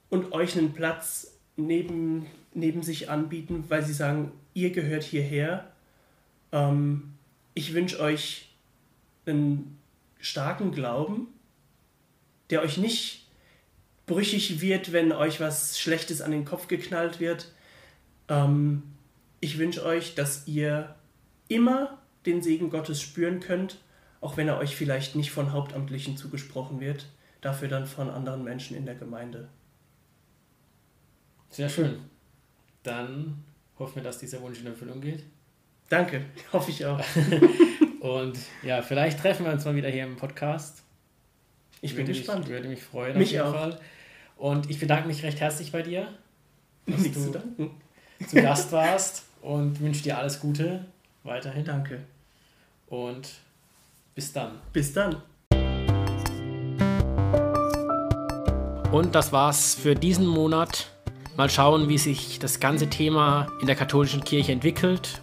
und 0.10 0.34
euch 0.34 0.58
einen 0.58 0.74
Platz 0.74 1.38
neben, 1.56 2.26
neben 2.54 2.84
sich 2.84 3.10
anbieten, 3.10 3.66
weil 3.70 3.84
sie 3.84 3.94
sagen, 3.94 4.32
ihr 4.54 4.72
gehört 4.72 5.04
hierher. 5.04 5.72
Ähm, 6.52 7.14
ich 7.54 7.74
wünsche 7.74 8.00
euch 8.00 8.50
einen 9.26 9.78
starken 10.20 10.72
Glauben, 10.72 11.28
der 12.52 12.62
euch 12.62 12.78
nicht 12.78 13.28
brüchig 14.06 14.62
wird, 14.62 14.92
wenn 14.92 15.12
euch 15.12 15.40
was 15.40 15.80
Schlechtes 15.80 16.22
an 16.22 16.32
den 16.32 16.46
Kopf 16.46 16.68
geknallt 16.68 17.20
wird. 17.20 17.52
Ähm, 18.28 18.84
ich 19.40 19.58
wünsche 19.58 19.86
euch, 19.86 20.16
dass 20.16 20.48
ihr 20.48 20.96
immer 21.48 21.98
den 22.26 22.42
Segen 22.42 22.70
Gottes 22.70 23.02
spüren 23.02 23.40
könnt, 23.40 23.80
auch 24.20 24.38
wenn 24.38 24.48
er 24.48 24.58
euch 24.58 24.76
vielleicht 24.76 25.16
nicht 25.16 25.32
von 25.32 25.52
Hauptamtlichen 25.52 26.18
zugesprochen 26.18 26.80
wird, 26.80 27.08
dafür 27.42 27.68
dann 27.68 27.88
von 27.88 28.10
anderen 28.10 28.44
Menschen 28.44 28.78
in 28.78 28.86
der 28.86 28.96
Gemeinde. 28.96 29.50
Sehr 31.50 31.70
schön. 31.70 32.00
Dann 32.84 33.44
hoffen 33.80 33.96
wir, 33.96 34.04
dass 34.04 34.20
dieser 34.20 34.42
Wunsch 34.42 34.60
in 34.60 34.68
Erfüllung 34.68 35.02
geht. 35.02 35.24
Danke, 35.90 36.26
hoffe 36.54 36.72
ich 36.72 36.86
auch. 36.86 37.04
Und 38.00 38.38
ja, 38.64 38.82
vielleicht 38.82 39.20
treffen 39.20 39.46
wir 39.46 39.52
uns 39.52 39.66
mal 39.66 39.76
wieder 39.76 39.90
hier 39.90 40.04
im 40.04 40.16
Podcast. 40.16 40.84
Ich 41.82 41.96
bin 41.96 42.06
würde 42.06 42.18
gespannt. 42.18 42.42
Mich, 42.42 42.50
würde 42.50 42.68
mich 42.68 42.84
freuen. 42.84 43.18
Mich 43.18 43.40
auf 43.40 43.48
jeden 43.48 43.48
auch. 43.48 43.60
Fall. 43.60 43.80
Und 44.38 44.70
ich 44.70 44.80
bedanke 44.80 45.08
mich 45.08 45.24
recht 45.24 45.40
herzlich 45.40 45.72
bei 45.72 45.82
dir, 45.82 46.08
dass 46.86 47.02
Nichts 47.02 47.26
du 47.26 47.32
zu 47.32 47.72
zu 48.28 48.36
Gast 48.36 48.72
warst 48.72 49.24
und 49.42 49.80
wünsche 49.80 50.04
dir 50.04 50.18
alles 50.18 50.40
Gute 50.40 50.86
weiterhin. 51.24 51.66
Danke. 51.66 52.04
Und 52.88 53.30
bis 54.14 54.32
dann. 54.32 54.52
Bis 54.74 54.94
dann. 54.94 55.22
Und 58.92 59.16
das 59.16 59.32
war's 59.32 59.76
für 59.76 59.96
diesen 59.96 60.28
Monat. 60.28 60.92
Mal 61.38 61.50
schauen, 61.50 61.88
wie 61.88 61.98
sich 61.98 62.40
das 62.40 62.60
ganze 62.60 62.90
Thema 62.90 63.48
in 63.62 63.68
der 63.68 63.76
katholischen 63.76 64.24
Kirche 64.24 64.52
entwickelt. 64.52 65.22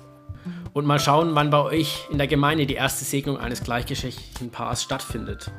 Und 0.72 0.86
mal 0.86 0.98
schauen, 0.98 1.34
wann 1.34 1.50
bei 1.50 1.60
euch 1.60 2.06
in 2.10 2.18
der 2.18 2.26
Gemeinde 2.26 2.66
die 2.66 2.74
erste 2.74 3.04
Segnung 3.04 3.36
eines 3.36 3.62
gleichgeschlechtlichen 3.62 4.50
Paars 4.50 4.82
stattfindet. 4.82 5.50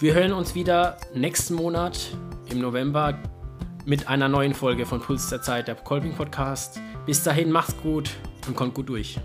Wir 0.00 0.14
hören 0.14 0.32
uns 0.32 0.54
wieder 0.54 0.96
nächsten 1.12 1.54
Monat 1.54 1.98
im 2.50 2.60
November 2.60 3.18
mit 3.84 4.06
einer 4.06 4.28
neuen 4.28 4.54
Folge 4.54 4.86
von 4.86 5.00
Puls 5.00 5.28
der 5.28 5.42
Zeit, 5.42 5.66
der 5.66 5.74
Kolping 5.74 6.14
Podcast. 6.14 6.80
Bis 7.04 7.24
dahin, 7.24 7.50
macht's 7.50 7.76
gut 7.82 8.10
und 8.46 8.54
kommt 8.54 8.74
gut 8.74 8.88
durch. 8.88 9.18